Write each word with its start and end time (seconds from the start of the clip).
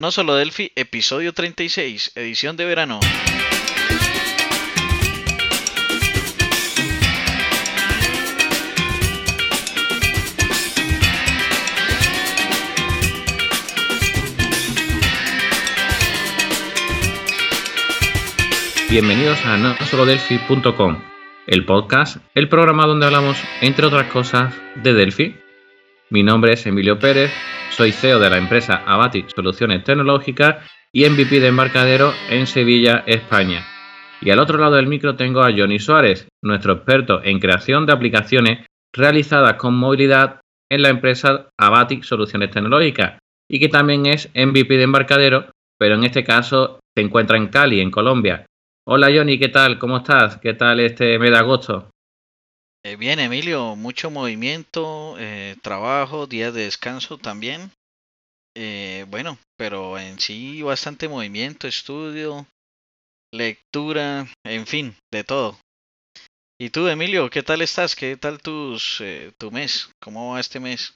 No 0.00 0.10
solo 0.10 0.34
Delphi, 0.34 0.72
episodio 0.74 1.32
36, 1.32 2.12
edición 2.16 2.56
de 2.56 2.64
verano. 2.64 2.98
Bienvenidos 18.90 19.38
a 19.44 19.56
nosolodelphi.com, 19.56 21.04
el 21.46 21.64
podcast, 21.64 22.16
el 22.34 22.48
programa 22.48 22.86
donde 22.86 23.06
hablamos, 23.06 23.38
entre 23.60 23.86
otras 23.86 24.10
cosas, 24.10 24.52
de 24.74 24.92
Delphi. 24.92 25.36
Mi 26.10 26.24
nombre 26.24 26.54
es 26.54 26.66
Emilio 26.66 26.98
Pérez, 26.98 27.32
soy 27.76 27.90
CEO 27.90 28.20
de 28.20 28.30
la 28.30 28.38
empresa 28.38 28.84
Abatic 28.86 29.34
Soluciones 29.34 29.82
Tecnológicas 29.82 30.64
y 30.92 31.08
MVP 31.08 31.40
de 31.40 31.48
embarcadero 31.48 32.12
en 32.30 32.46
Sevilla, 32.46 33.02
España. 33.06 33.66
Y 34.20 34.30
al 34.30 34.38
otro 34.38 34.58
lado 34.58 34.76
del 34.76 34.86
micro 34.86 35.16
tengo 35.16 35.42
a 35.42 35.50
Johnny 35.50 35.80
Suárez, 35.80 36.28
nuestro 36.40 36.74
experto 36.74 37.20
en 37.24 37.40
creación 37.40 37.84
de 37.84 37.92
aplicaciones 37.92 38.66
realizadas 38.92 39.54
con 39.54 39.74
movilidad 39.74 40.40
en 40.70 40.82
la 40.82 40.88
empresa 40.88 41.48
Abatic 41.58 42.04
Soluciones 42.04 42.52
Tecnológicas 42.52 43.18
y 43.50 43.58
que 43.58 43.68
también 43.68 44.06
es 44.06 44.30
MVP 44.34 44.76
de 44.76 44.84
embarcadero, 44.84 45.50
pero 45.76 45.96
en 45.96 46.04
este 46.04 46.22
caso 46.22 46.78
se 46.96 47.02
encuentra 47.02 47.36
en 47.36 47.48
Cali, 47.48 47.80
en 47.80 47.90
Colombia. 47.90 48.46
Hola 48.86 49.08
Johnny, 49.12 49.36
¿qué 49.38 49.48
tal? 49.48 49.80
¿Cómo 49.80 49.96
estás? 49.96 50.38
¿Qué 50.38 50.54
tal 50.54 50.78
este 50.78 51.18
mes 51.18 51.32
de 51.32 51.38
agosto? 51.38 51.90
Eh, 52.86 52.96
bien, 52.96 53.18
Emilio, 53.18 53.76
mucho 53.76 54.10
movimiento, 54.10 55.16
eh, 55.18 55.56
trabajo, 55.62 56.26
días 56.26 56.52
de 56.52 56.64
descanso 56.64 57.16
también. 57.16 57.70
Eh, 58.54 59.06
bueno, 59.08 59.38
pero 59.56 59.98
en 59.98 60.18
sí 60.18 60.62
bastante 60.62 61.08
movimiento, 61.08 61.66
estudio, 61.66 62.46
lectura, 63.32 64.26
en 64.44 64.66
fin, 64.66 64.94
de 65.12 65.24
todo. 65.24 65.56
¿Y 66.60 66.70
tú, 66.70 66.86
Emilio, 66.86 67.30
qué 67.30 67.42
tal 67.42 67.62
estás? 67.62 67.96
¿Qué 67.96 68.16
tal 68.16 68.40
tus, 68.40 69.02
tu 69.38 69.50
mes? 69.50 69.90
¿Cómo 70.00 70.32
va 70.32 70.40
este 70.40 70.60
mes? 70.60 70.94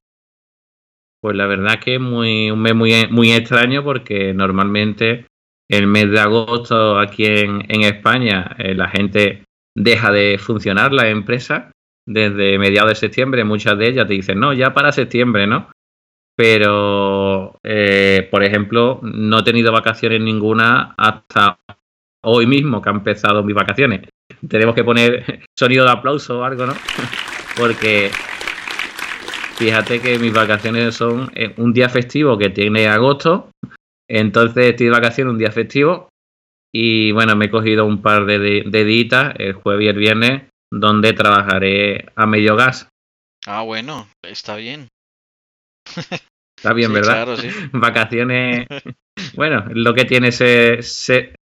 Pues 1.20 1.36
la 1.36 1.46
verdad 1.46 1.80
que 1.80 1.94
es 1.94 2.00
muy, 2.00 2.50
un 2.50 2.60
mes 2.60 2.74
muy, 2.74 2.92
muy 3.10 3.32
extraño 3.32 3.82
porque 3.82 4.32
normalmente 4.34 5.26
el 5.68 5.86
mes 5.86 6.10
de 6.10 6.20
agosto 6.20 6.98
aquí 6.98 7.26
en, 7.26 7.82
España 7.82 8.56
eh, 8.58 8.74
la 8.74 8.88
gente 8.88 9.44
deja 9.76 10.12
de 10.12 10.38
funcionar 10.38 10.92
la 10.92 11.08
empresa 11.08 11.72
desde 12.08 12.58
mediados 12.58 12.90
de 12.90 12.94
septiembre. 12.94 13.44
Muchas 13.44 13.76
de 13.78 13.88
ellas 13.88 14.06
te 14.06 14.14
dicen, 14.14 14.40
no, 14.40 14.54
ya 14.54 14.72
para 14.72 14.92
septiembre, 14.92 15.46
¿no? 15.46 15.70
Pero, 16.34 17.58
eh, 17.62 18.26
por 18.30 18.44
ejemplo, 18.44 19.00
no 19.02 19.40
he 19.40 19.42
tenido 19.42 19.72
vacaciones 19.72 20.20
ninguna 20.20 20.94
hasta 20.96 21.58
hoy 22.24 22.46
mismo 22.46 22.80
que 22.80 22.88
han 22.88 22.96
empezado 22.96 23.42
mis 23.42 23.54
vacaciones. 23.54 24.08
Tenemos 24.48 24.74
que 24.74 24.84
poner 24.84 25.44
sonido 25.58 25.84
de 25.84 25.90
aplauso 25.90 26.40
o 26.40 26.44
algo, 26.44 26.66
¿no? 26.66 26.74
Porque 27.58 28.10
fíjate 29.56 30.00
que 30.00 30.18
mis 30.18 30.32
vacaciones 30.32 30.94
son 30.94 31.30
eh, 31.34 31.52
un 31.58 31.72
día 31.72 31.88
festivo 31.88 32.38
que 32.38 32.50
tiene 32.50 32.86
agosto, 32.86 33.50
entonces 34.08 34.66
estoy 34.70 34.86
de 34.86 34.92
vacaciones 34.92 35.32
un 35.32 35.38
día 35.38 35.50
festivo 35.50 36.08
y 36.72 37.12
bueno, 37.12 37.34
me 37.36 37.46
he 37.46 37.50
cogido 37.50 37.84
un 37.84 38.00
par 38.00 38.24
de, 38.24 38.38
de, 38.64 38.84
días, 38.84 39.34
el 39.38 39.54
jueves 39.54 39.84
y 39.86 39.88
el 39.88 39.96
viernes, 39.96 40.42
donde 40.70 41.12
trabajaré 41.12 42.06
a 42.14 42.26
medio 42.26 42.56
gas. 42.56 42.88
Ah, 43.46 43.62
bueno, 43.62 44.08
está 44.22 44.56
bien. 44.56 44.88
Está 46.58 46.72
bien, 46.72 46.92
¿verdad? 46.92 47.14
Claro, 47.14 47.36
sí. 47.36 47.48
Vacaciones. 47.72 48.66
Bueno, 49.34 49.64
lo 49.70 49.94
que 49.94 50.04
tiene 50.04 50.32
ser, 50.32 50.82
ser, 50.82 51.34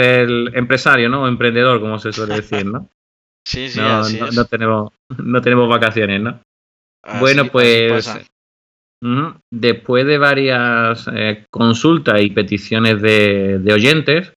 el 0.00 0.50
empresario, 0.54 1.08
¿no? 1.08 1.22
O 1.22 1.28
emprendedor, 1.28 1.80
como 1.80 1.98
se 1.98 2.12
suele 2.12 2.36
decir, 2.36 2.66
¿no? 2.66 2.88
Sí, 3.44 3.68
sí, 3.68 3.80
no, 3.80 3.98
así 3.98 4.20
no, 4.20 4.26
es. 4.26 4.36
no, 4.36 4.44
tenemos, 4.44 4.92
no 5.18 5.42
tenemos 5.42 5.68
vacaciones, 5.68 6.20
¿no? 6.20 6.40
Así- 7.02 7.18
bueno, 7.18 7.46
pues. 7.46 8.08
Después 9.50 10.06
de 10.06 10.16
varias 10.18 11.10
eh, 11.12 11.44
consultas 11.50 12.22
y 12.22 12.30
peticiones 12.30 13.02
de, 13.02 13.58
de 13.58 13.72
oyentes, 13.72 14.32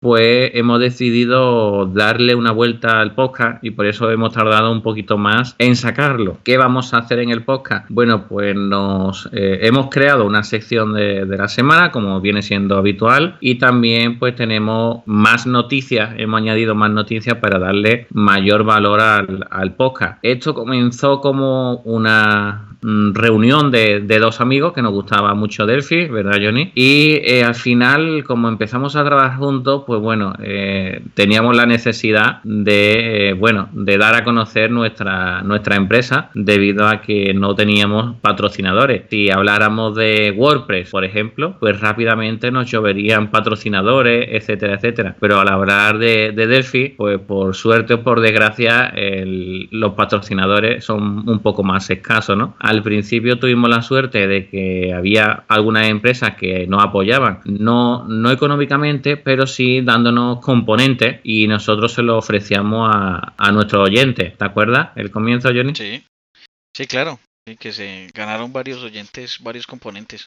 pues 0.00 0.52
hemos 0.54 0.80
decidido 0.80 1.84
darle 1.84 2.34
una 2.34 2.52
vuelta 2.52 3.00
al 3.00 3.14
podcast 3.14 3.62
y 3.62 3.72
por 3.72 3.84
eso 3.84 4.10
hemos 4.10 4.32
tardado 4.32 4.72
un 4.72 4.82
poquito 4.82 5.18
más 5.18 5.54
en 5.58 5.76
sacarlo. 5.76 6.38
¿Qué 6.42 6.56
vamos 6.56 6.94
a 6.94 6.98
hacer 6.98 7.18
en 7.18 7.30
el 7.30 7.44
podcast? 7.44 7.84
Bueno, 7.90 8.26
pues 8.26 8.56
nos 8.56 9.28
eh, 9.32 9.58
hemos 9.62 9.90
creado 9.90 10.24
una 10.24 10.42
sección 10.42 10.94
de, 10.94 11.26
de 11.26 11.36
la 11.36 11.48
semana, 11.48 11.90
como 11.90 12.18
viene 12.22 12.40
siendo 12.40 12.78
habitual, 12.78 13.36
y 13.40 13.56
también 13.56 14.18
pues 14.18 14.34
tenemos 14.34 15.02
más 15.04 15.46
noticias, 15.46 16.14
hemos 16.16 16.40
añadido 16.40 16.74
más 16.74 16.90
noticias 16.90 17.36
para 17.36 17.58
darle 17.58 18.06
mayor 18.10 18.64
valor 18.64 19.00
al, 19.00 19.46
al 19.50 19.74
podcast. 19.74 20.18
Esto 20.22 20.54
comenzó 20.54 21.20
como 21.20 21.82
una 21.84 22.69
reunión 22.82 23.70
de, 23.70 24.00
dos 24.20 24.40
amigos 24.40 24.72
que 24.72 24.82
nos 24.82 24.92
gustaba 24.92 25.34
mucho 25.34 25.66
Delphi, 25.66 26.06
¿verdad, 26.06 26.38
Johnny? 26.42 26.72
Y 26.74 27.20
eh, 27.24 27.44
al 27.44 27.54
final, 27.54 28.24
como 28.24 28.48
empezamos 28.48 28.96
a 28.96 29.04
trabajar 29.04 29.38
juntos, 29.38 29.84
pues 29.86 30.00
bueno, 30.00 30.34
eh, 30.42 31.02
teníamos 31.14 31.56
la 31.56 31.66
necesidad 31.66 32.42
de, 32.44 33.28
eh, 33.28 33.32
bueno, 33.32 33.68
de 33.72 33.98
dar 33.98 34.14
a 34.14 34.24
conocer 34.24 34.70
nuestra, 34.70 35.42
nuestra 35.42 35.76
empresa 35.76 36.30
debido 36.34 36.86
a 36.86 37.00
que 37.00 37.34
no 37.34 37.54
teníamos 37.54 38.16
patrocinadores. 38.20 39.04
Si 39.10 39.30
habláramos 39.30 39.96
de 39.96 40.34
WordPress, 40.36 40.90
por 40.90 41.04
ejemplo, 41.04 41.56
pues 41.60 41.80
rápidamente 41.80 42.50
nos 42.50 42.70
lloverían 42.70 43.30
patrocinadores, 43.30 44.28
etcétera, 44.30 44.74
etcétera. 44.74 45.16
Pero 45.20 45.40
al 45.40 45.48
hablar 45.48 45.98
de, 45.98 46.32
de 46.32 46.46
Delphi, 46.46 46.94
pues 46.96 47.18
por 47.18 47.54
suerte 47.54 47.94
o 47.94 48.02
por 48.02 48.20
desgracia, 48.20 48.92
los 49.70 49.94
patrocinadores 49.94 50.84
son 50.84 51.28
un 51.28 51.38
poco 51.40 51.62
más 51.62 51.88
escasos, 51.90 52.36
¿no? 52.36 52.54
Al 52.70 52.84
principio 52.84 53.36
tuvimos 53.40 53.68
la 53.68 53.82
suerte 53.82 54.28
de 54.28 54.48
que 54.48 54.92
había 54.94 55.42
algunas 55.48 55.88
empresas 55.88 56.36
que 56.36 56.68
nos 56.68 56.84
apoyaban, 56.84 57.40
no, 57.44 58.06
no 58.06 58.30
económicamente, 58.30 59.16
pero 59.16 59.48
sí 59.48 59.80
dándonos 59.80 60.38
componentes 60.38 61.18
y 61.24 61.48
nosotros 61.48 61.92
se 61.92 62.04
lo 62.04 62.16
ofrecíamos 62.16 62.88
a, 62.94 63.34
a 63.36 63.50
nuestros 63.50 63.88
oyentes. 63.88 64.38
¿Te 64.38 64.44
acuerdas? 64.44 64.90
El 64.94 65.10
comienzo, 65.10 65.48
Johnny. 65.48 65.74
Sí, 65.74 66.04
sí, 66.72 66.86
claro. 66.86 67.18
Que 67.58 67.72
se 67.72 68.06
ganaron 68.14 68.52
varios 68.52 68.84
oyentes, 68.84 69.38
varios 69.42 69.66
componentes. 69.66 70.26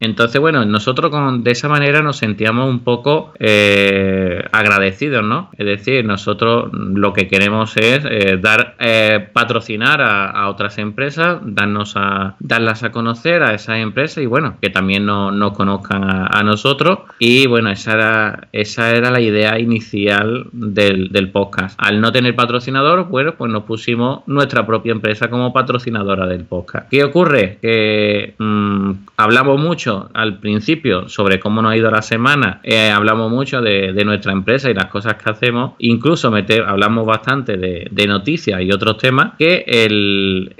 Entonces, 0.00 0.40
bueno, 0.40 0.64
nosotros 0.64 1.10
con, 1.10 1.44
de 1.44 1.50
esa 1.50 1.68
manera 1.68 2.00
nos 2.00 2.16
sentíamos 2.16 2.70
un 2.70 2.80
poco 2.80 3.34
eh, 3.38 4.42
agradecidos, 4.50 5.22
¿no? 5.22 5.50
Es 5.58 5.66
decir, 5.66 6.06
nosotros 6.06 6.70
lo 6.72 7.12
que 7.12 7.28
queremos 7.28 7.76
es 7.76 8.02
eh, 8.08 8.38
dar, 8.40 8.76
eh, 8.78 9.28
patrocinar 9.32 10.00
a, 10.00 10.48
otras 10.48 10.78
empresas, 10.78 11.38
darnos 11.42 11.94
a, 11.96 12.34
darlas 12.40 12.82
a 12.82 12.92
conocer 12.92 13.42
a 13.42 13.54
esas 13.54 13.76
empresas 13.78 14.22
y 14.24 14.26
bueno, 14.26 14.56
que 14.60 14.70
también 14.70 15.04
no- 15.04 15.30
nos 15.30 15.52
conozcan 15.52 16.02
a, 16.02 16.42
nosotros. 16.42 17.00
Y 17.18 17.46
bueno, 17.46 17.70
esa 17.70 17.92
era, 17.92 18.48
esa 18.52 18.90
era 18.92 19.10
la 19.10 19.20
idea 19.20 19.58
inicial 19.58 20.46
del, 20.52 21.10
podcast. 21.30 21.78
Al 21.78 22.00
no 22.00 22.10
tener 22.10 22.34
patrocinador, 22.34 23.08
bueno, 23.08 23.34
pues 23.36 23.52
nos 23.52 23.64
pusimos 23.64 24.26
nuestra 24.26 24.66
propia 24.66 24.92
empresa 24.92 25.28
como 25.28 25.52
patrocinadora 25.52 26.26
del 26.26 26.44
podcast. 26.44 26.88
¿Qué 26.90 27.04
ocurre? 27.04 27.58
Que 27.62 28.34
mm, 28.38 28.92
hablamos 29.16 29.41
mucho 29.42 30.08
al 30.14 30.38
principio 30.38 31.08
sobre 31.08 31.40
cómo 31.40 31.62
nos 31.62 31.72
ha 31.72 31.76
ido 31.76 31.90
la 31.90 32.02
semana, 32.02 32.60
eh, 32.62 32.90
hablamos 32.90 33.30
mucho 33.30 33.60
de, 33.60 34.02
nuestra 34.04 34.32
empresa 34.32 34.70
y 34.70 34.74
las 34.74 34.86
cosas 34.86 35.14
que 35.14 35.30
hacemos, 35.30 35.72
incluso 35.78 36.32
hablamos 36.66 37.06
bastante 37.06 37.56
de, 37.56 38.06
noticias 38.06 38.60
y 38.60 38.72
otros 38.72 38.98
temas, 38.98 39.32
que 39.38 39.64
el, 39.66 40.54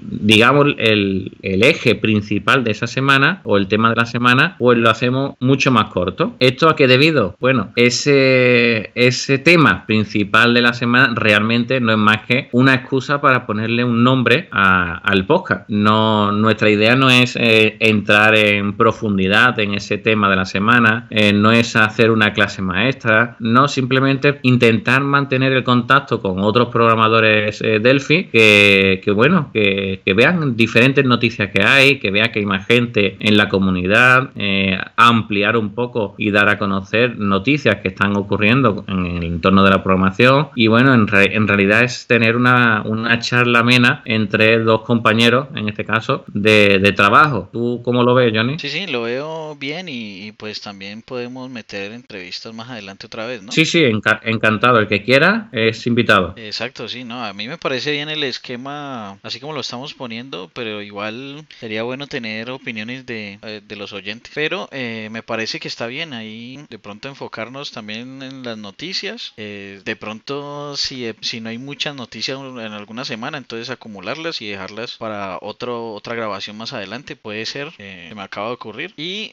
digamos, 0.00 0.66
el, 0.78 1.32
eje 1.42 1.96
principal 1.96 2.62
de 2.62 2.70
esa 2.70 2.86
semana 2.86 3.40
o 3.42 3.56
el 3.56 3.66
tema 3.66 3.90
de 3.90 3.96
la 3.96 4.06
semana, 4.06 4.54
pues 4.58 4.78
lo 4.78 4.88
hacemos 4.88 5.34
mucho 5.40 5.70
más 5.70 5.86
corto. 5.86 6.36
¿Esto 6.38 6.68
a 6.68 6.76
qué 6.76 6.86
debido? 6.86 7.36
Bueno, 7.40 7.72
ese, 7.74 8.92
ese 8.94 9.38
tema 9.38 9.84
principal 9.86 10.54
de 10.54 10.62
la 10.62 10.74
semana 10.74 11.12
realmente 11.16 11.80
no 11.80 11.92
es 11.92 11.98
más 11.98 12.24
que 12.26 12.48
una 12.52 12.74
excusa 12.74 13.20
para 13.20 13.46
ponerle 13.46 13.84
un 13.84 14.04
nombre 14.04 14.48
al 14.50 15.26
podcast. 15.26 15.68
No, 15.68 16.32
nuestra 16.32 16.70
idea 16.70 16.94
no 16.94 17.10
es 17.10 17.36
eh, 17.36 17.76
entrar 17.80 18.15
en 18.34 18.76
profundidad 18.76 19.58
en 19.60 19.74
ese 19.74 19.98
tema 19.98 20.28
de 20.30 20.36
la 20.36 20.44
semana, 20.44 21.06
eh, 21.10 21.32
no 21.32 21.52
es 21.52 21.76
hacer 21.76 22.10
una 22.10 22.32
clase 22.32 22.62
maestra, 22.62 23.36
no 23.40 23.68
simplemente 23.68 24.38
intentar 24.42 25.02
mantener 25.02 25.52
el 25.52 25.64
contacto 25.64 26.20
con 26.20 26.40
otros 26.40 26.68
programadores 26.68 27.60
eh, 27.62 27.78
Delphi 27.78 28.24
que, 28.24 29.00
bueno, 29.14 29.50
que, 29.52 30.00
vean 30.16 30.56
diferentes 30.56 31.04
noticias 31.04 31.50
que 31.50 31.62
hay, 31.62 31.98
que 31.98 32.10
vean 32.10 32.30
que 32.32 32.38
hay 32.38 32.46
más 32.46 32.66
gente 32.66 33.16
en 33.20 33.36
la 33.36 33.48
comunidad, 33.48 34.30
eh, 34.34 34.78
ampliar 34.96 35.56
un 35.58 35.74
poco 35.74 36.14
y 36.16 36.30
dar 36.30 36.48
a 36.48 36.58
conocer 36.58 37.18
noticias 37.18 37.76
que 37.82 37.88
están 37.88 38.16
ocurriendo 38.16 38.84
en 38.88 39.04
el 39.04 39.24
entorno 39.24 39.62
de 39.62 39.70
la 39.70 39.82
programación 39.82 40.48
y 40.54 40.68
bueno, 40.68 40.94
en, 40.94 41.06
re- 41.06 41.34
en 41.36 41.46
realidad 41.46 41.82
es 41.82 42.06
tener 42.06 42.36
una, 42.36 42.82
una 42.86 43.18
charla 43.18 43.58
amena 43.58 44.00
entre 44.06 44.58
dos 44.60 44.80
compañeros, 44.82 45.48
en 45.54 45.68
este 45.68 45.84
caso, 45.84 46.24
de, 46.32 46.78
de 46.78 46.92
trabajo. 46.92 47.48
¿Tú 47.52 47.82
cómo 47.84 48.02
lo 48.06 48.14
ves, 48.14 48.32
Johnny? 48.34 48.58
Sí, 48.58 48.68
sí, 48.68 48.86
lo 48.86 49.02
veo 49.02 49.54
bien 49.56 49.88
y, 49.88 50.32
pues 50.32 50.60
también 50.60 51.02
podemos 51.02 51.50
meter 51.50 51.92
entrevistas 51.92 52.54
más 52.54 52.70
adelante 52.70 53.06
otra 53.06 53.26
vez, 53.26 53.42
¿no? 53.42 53.52
Sí, 53.52 53.66
sí, 53.66 53.84
encantado. 53.84 54.78
El 54.78 54.88
que 54.88 55.02
quiera 55.02 55.48
es 55.52 55.86
invitado. 55.86 56.34
Exacto, 56.36 56.88
sí, 56.88 57.04
no, 57.04 57.24
a 57.24 57.32
mí 57.32 57.48
me 57.48 57.58
parece 57.58 57.92
bien 57.92 58.08
el 58.08 58.22
esquema 58.24 59.18
así 59.22 59.40
como 59.40 59.52
lo 59.52 59.60
estamos 59.60 59.94
poniendo, 59.94 60.50
pero 60.54 60.82
igual 60.82 61.44
sería 61.60 61.82
bueno 61.82 62.06
tener 62.06 62.50
opiniones 62.50 63.06
de, 63.06 63.38
eh, 63.42 63.60
de 63.66 63.76
los 63.76 63.92
oyentes. 63.92 64.32
Pero 64.34 64.68
eh, 64.72 65.08
me 65.10 65.22
parece 65.22 65.60
que 65.60 65.68
está 65.68 65.86
bien 65.86 66.12
ahí 66.12 66.64
de 66.70 66.78
pronto 66.78 67.08
enfocarnos 67.08 67.72
también 67.72 68.22
en 68.22 68.42
las 68.42 68.58
noticias. 68.58 69.32
Eh, 69.36 69.80
de 69.84 69.96
pronto, 69.96 70.76
si, 70.76 71.12
si 71.20 71.40
no 71.40 71.48
hay 71.48 71.58
muchas 71.58 71.94
noticias 71.94 72.38
en 72.38 72.72
alguna 72.72 73.04
semana, 73.04 73.38
entonces 73.38 73.70
acumularlas 73.70 74.40
y 74.40 74.48
dejarlas 74.48 74.96
para 74.96 75.38
otro, 75.40 75.92
otra 75.92 76.14
grabación 76.14 76.56
más 76.56 76.72
adelante, 76.72 77.16
puede 77.16 77.46
ser, 77.46 77.72
que 77.76 77.95
me 78.14 78.22
acaba 78.22 78.48
de 78.48 78.54
ocurrir. 78.54 78.94
Y 78.96 79.32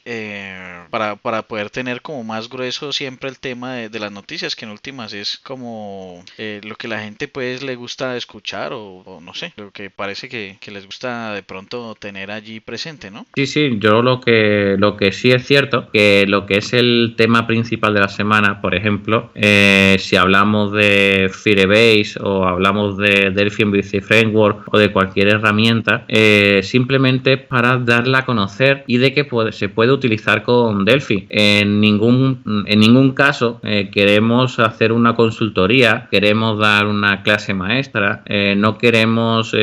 para, 0.90 1.16
para 1.16 1.42
poder 1.42 1.70
tener 1.70 2.02
como 2.02 2.24
más 2.24 2.48
grueso 2.48 2.92
siempre 2.92 3.28
el 3.28 3.38
tema 3.38 3.74
de, 3.74 3.98
las 3.98 4.12
noticias, 4.12 4.56
que 4.56 4.64
en 4.64 4.70
últimas 4.70 5.12
es 5.12 5.38
como 5.38 6.22
lo 6.38 6.76
que 6.76 6.88
la 6.88 7.00
gente 7.00 7.28
pues 7.28 7.62
le 7.62 7.76
gusta 7.76 8.16
escuchar 8.16 8.72
o, 8.72 9.02
o 9.04 9.20
no 9.20 9.34
sé, 9.34 9.52
lo 9.56 9.70
que 9.70 9.90
parece 9.90 10.28
que, 10.28 10.58
les 10.72 10.86
gusta 10.86 11.32
de 11.34 11.42
pronto 11.42 11.94
tener 11.94 12.30
allí 12.30 12.58
presente, 12.58 13.10
¿no? 13.10 13.26
Sí, 13.36 13.46
sí, 13.46 13.78
yo 13.78 14.02
lo 14.02 14.20
que, 14.20 14.76
lo 14.78 14.96
que 14.96 15.12
sí 15.12 15.30
es 15.30 15.46
cierto, 15.46 15.88
que 15.92 16.24
lo 16.26 16.46
que 16.46 16.58
es 16.58 16.72
el 16.72 17.14
tema 17.16 17.46
principal 17.46 17.94
de 17.94 18.00
la 18.00 18.08
semana, 18.08 18.60
por 18.60 18.74
ejemplo, 18.74 19.30
eh, 19.34 19.96
si 20.00 20.16
hablamos 20.16 20.72
de 20.72 21.30
Firebase 21.32 22.18
o 22.20 22.44
hablamos 22.44 22.96
de 22.96 23.30
Delphi 23.30 23.64
MVC 23.64 24.00
Framework 24.00 24.72
o 24.72 24.78
de 24.78 24.90
cualquier 24.90 25.28
herramienta, 25.28 26.04
eh, 26.08 26.60
simplemente 26.62 27.36
para 27.36 27.78
darla 27.78 28.20
a 28.20 28.24
conocer 28.24 28.53
y 28.86 28.98
de 28.98 29.12
que 29.12 29.26
se 29.52 29.68
puede 29.68 29.92
utilizar 29.92 30.42
con 30.42 30.84
Delphi. 30.84 31.26
En 31.30 31.80
ningún, 31.80 32.64
en 32.66 32.80
ningún 32.80 33.12
caso 33.12 33.60
eh, 33.62 33.90
queremos 33.92 34.58
hacer 34.58 34.92
una 34.92 35.14
consultoría, 35.14 36.08
queremos 36.10 36.58
dar 36.58 36.86
una 36.86 37.22
clase 37.22 37.54
maestra, 37.54 38.22
no 38.56 38.78
queremos 38.78 39.54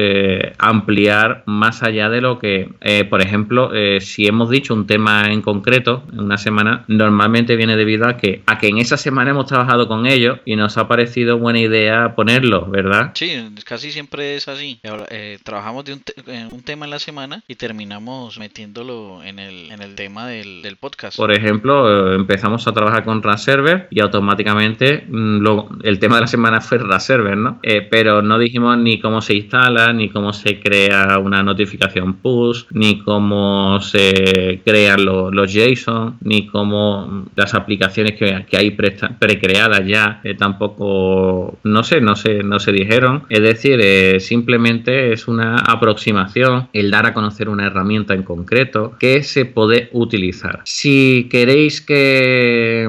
ampliar 0.58 1.44
más 1.46 1.84
allá 1.84 2.10
de 2.10 2.22
lo 2.22 2.40
que, 2.40 2.70
eh, 2.82 3.04
por 3.06 3.22
ejemplo, 3.22 3.74
eh, 3.74 4.00
si 4.02 4.26
hemos 4.26 4.50
dicho 4.50 4.74
un 4.74 4.88
tema 4.88 5.32
en 5.32 5.42
concreto 5.42 6.04
en 6.12 6.20
una 6.20 6.38
semana, 6.38 6.86
normalmente 6.88 7.56
viene 7.56 7.76
debido 7.76 8.08
a 8.08 8.18
que, 8.18 8.42
a 8.46 8.58
que 8.58 8.68
en 8.68 8.78
esa 8.78 8.98
semana 8.98 9.32
hemos 9.32 9.46
trabajado 9.46 9.88
con 9.88 10.06
ellos 10.06 10.40
y 10.46 10.56
nos 10.56 10.78
ha 10.78 10.88
parecido 10.88 11.38
buena 11.38 11.60
idea 11.60 12.16
ponerlo, 12.16 12.66
¿verdad? 12.66 13.12
Sí, 13.14 13.32
casi 13.66 13.92
siempre 13.92 14.36
es 14.36 14.48
así. 14.48 14.80
Eh, 15.10 15.38
trabajamos 15.44 15.86
de 15.86 15.94
un, 15.94 16.04
un, 16.52 16.62
tema 16.64 16.86
en 16.86 16.92
la 16.92 17.00
semana 17.00 17.44
y 17.48 17.56
terminamos 17.56 18.38
en 18.82 19.38
el, 19.38 19.96
tema 19.96 20.28
del, 20.28 20.76
podcast. 20.80 21.16
Por 21.16 21.32
ejemplo, 21.32 22.14
empezamos 22.16 22.68
a 22.68 22.72
trabajar 22.72 23.04
con 23.04 23.22
Raserver 23.22 23.88
y 23.92 24.00
automáticamente 24.00 25.06
mm, 25.08 25.46
el 25.84 26.00
tema 26.00 26.16
de 26.16 26.22
la 26.22 26.28
semana 26.28 26.62
fue 26.62 26.80
Raserver, 26.80 27.38
¿no? 27.38 27.60
pero 27.92 28.22
no 28.24 28.40
dijimos 28.40 28.78
ni 28.78 29.00
cómo 29.00 29.22
se 29.22 29.36
instala, 29.36 29.94
ni 29.94 30.10
cómo 30.10 30.34
se 30.34 30.60
crea 30.60 31.20
una 31.20 31.44
notificación 31.44 32.16
push, 32.16 32.64
ni 32.72 33.00
cómo 33.04 33.80
se 33.82 34.62
crean 34.66 35.06
los, 35.06 35.54
JSON, 35.54 36.18
ni 36.22 36.48
cómo 36.48 37.26
las 37.36 37.54
aplicaciones 37.54 38.14
que, 38.14 38.58
hay 38.58 38.72
precreadas 38.72 39.86
ya 39.86 40.22
eh, 40.24 40.34
tampoco, 40.34 41.60
no 41.64 41.84
sé, 41.84 42.02
no 42.02 42.16
sé, 42.16 42.44
no 42.44 42.60
se 42.60 42.72
dijeron. 42.72 43.24
Es 43.30 43.42
decir, 43.42 43.80
eh, 43.82 44.20
simplemente 44.20 45.14
es 45.14 45.28
una 45.28 45.58
aproximación, 45.58 46.70
el 46.74 46.90
dar 46.90 47.06
a 47.06 47.14
conocer 47.14 47.50
una 47.50 47.68
herramienta 47.68 48.14
en 48.14 48.24
concreto 48.24 48.71
que 49.00 49.24
se 49.24 49.46
puede 49.46 49.90
utilizar. 49.92 50.62
Si 50.66 51.28
queréis 51.30 51.82
que, 51.82 52.88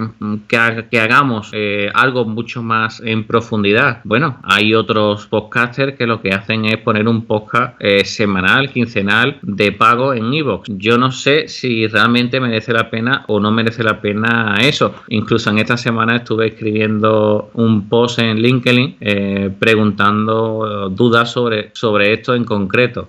que, 0.48 1.00
hagamos 1.00 1.50
eh, 1.52 1.90
algo 1.94 2.24
mucho 2.24 2.62
más 2.62 3.00
en 3.04 3.24
profundidad, 3.24 4.00
bueno, 4.04 4.38
hay 4.42 4.74
otros 4.74 5.26
podcasters 5.26 5.96
que 5.96 6.06
lo 6.06 6.20
que 6.20 6.30
hacen 6.30 6.64
es 6.64 6.78
poner 6.78 7.08
un 7.08 7.24
podcast 7.26 7.74
eh, 7.80 8.04
semanal, 8.04 8.70
quincenal 8.70 9.38
de 9.42 9.72
pago 9.72 10.14
en 10.14 10.32
Evox. 10.32 10.70
Yo 10.76 10.98
no 10.98 11.10
sé 11.10 11.48
si 11.48 11.86
realmente 11.86 12.40
merece 12.40 12.72
la 12.72 12.90
pena 12.90 13.24
o 13.28 13.40
no 13.40 13.50
merece 13.50 13.82
la 13.82 14.00
pena 14.00 14.56
eso. 14.60 14.94
Incluso 15.08 15.50
en 15.50 15.58
esta 15.58 15.76
semana 15.76 16.16
estuve 16.16 16.48
escribiendo 16.48 17.50
un 17.54 17.88
post 17.88 18.18
en 18.18 18.40
LinkedIn 18.40 18.96
eh, 19.00 19.50
preguntando 19.58 20.90
dudas 20.90 21.32
sobre, 21.32 21.70
sobre 21.72 22.12
esto 22.12 22.34
en 22.34 22.44
concreto. 22.44 23.08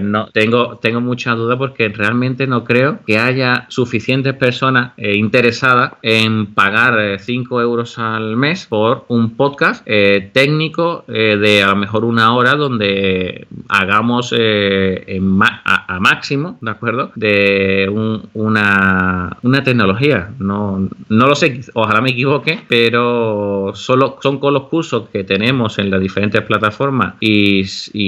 no, 0.00 0.28
tengo, 0.32 0.78
tengo 0.78 1.00
muchas 1.00 1.36
dudas 1.36 1.58
porque 1.58 1.90
realmente 1.96 2.46
no 2.46 2.64
creo 2.64 2.98
que 3.06 3.18
haya 3.18 3.66
suficientes 3.68 4.34
personas 4.34 4.92
eh, 4.96 5.16
interesadas 5.16 5.94
en 6.02 6.54
pagar 6.54 7.18
5 7.18 7.60
euros 7.60 7.98
al 7.98 8.36
mes 8.36 8.66
por 8.66 9.04
un 9.08 9.36
podcast 9.36 9.84
técnico 10.32 11.04
de 11.06 11.62
a 11.62 11.68
lo 11.68 11.76
mejor 11.76 12.04
una 12.04 12.34
hora 12.34 12.54
donde 12.54 13.46
hagamos 13.68 14.34
eh, 14.36 15.20
a, 15.64 15.98
máximo, 16.00 16.58
¿de 16.60 16.70
acuerdo? 16.70 17.12
De 17.14 17.88
una, 18.34 19.36
una 19.42 19.64
tecnología. 19.64 20.30
No, 20.38 20.88
no 21.08 21.26
lo 21.26 21.34
sé, 21.34 21.60
ojalá 21.74 22.00
me 22.00 22.10
equivoque, 22.10 22.60
pero 22.68 23.72
solo 23.74 24.18
son 24.22 24.38
con 24.38 24.54
los 24.54 24.64
cursos 24.64 25.08
que 25.10 25.24
tenemos 25.24 25.78
en 25.78 25.90
las 25.90 26.00
diferentes 26.00 26.42
plataformas 26.42 27.14
y, 27.20 27.64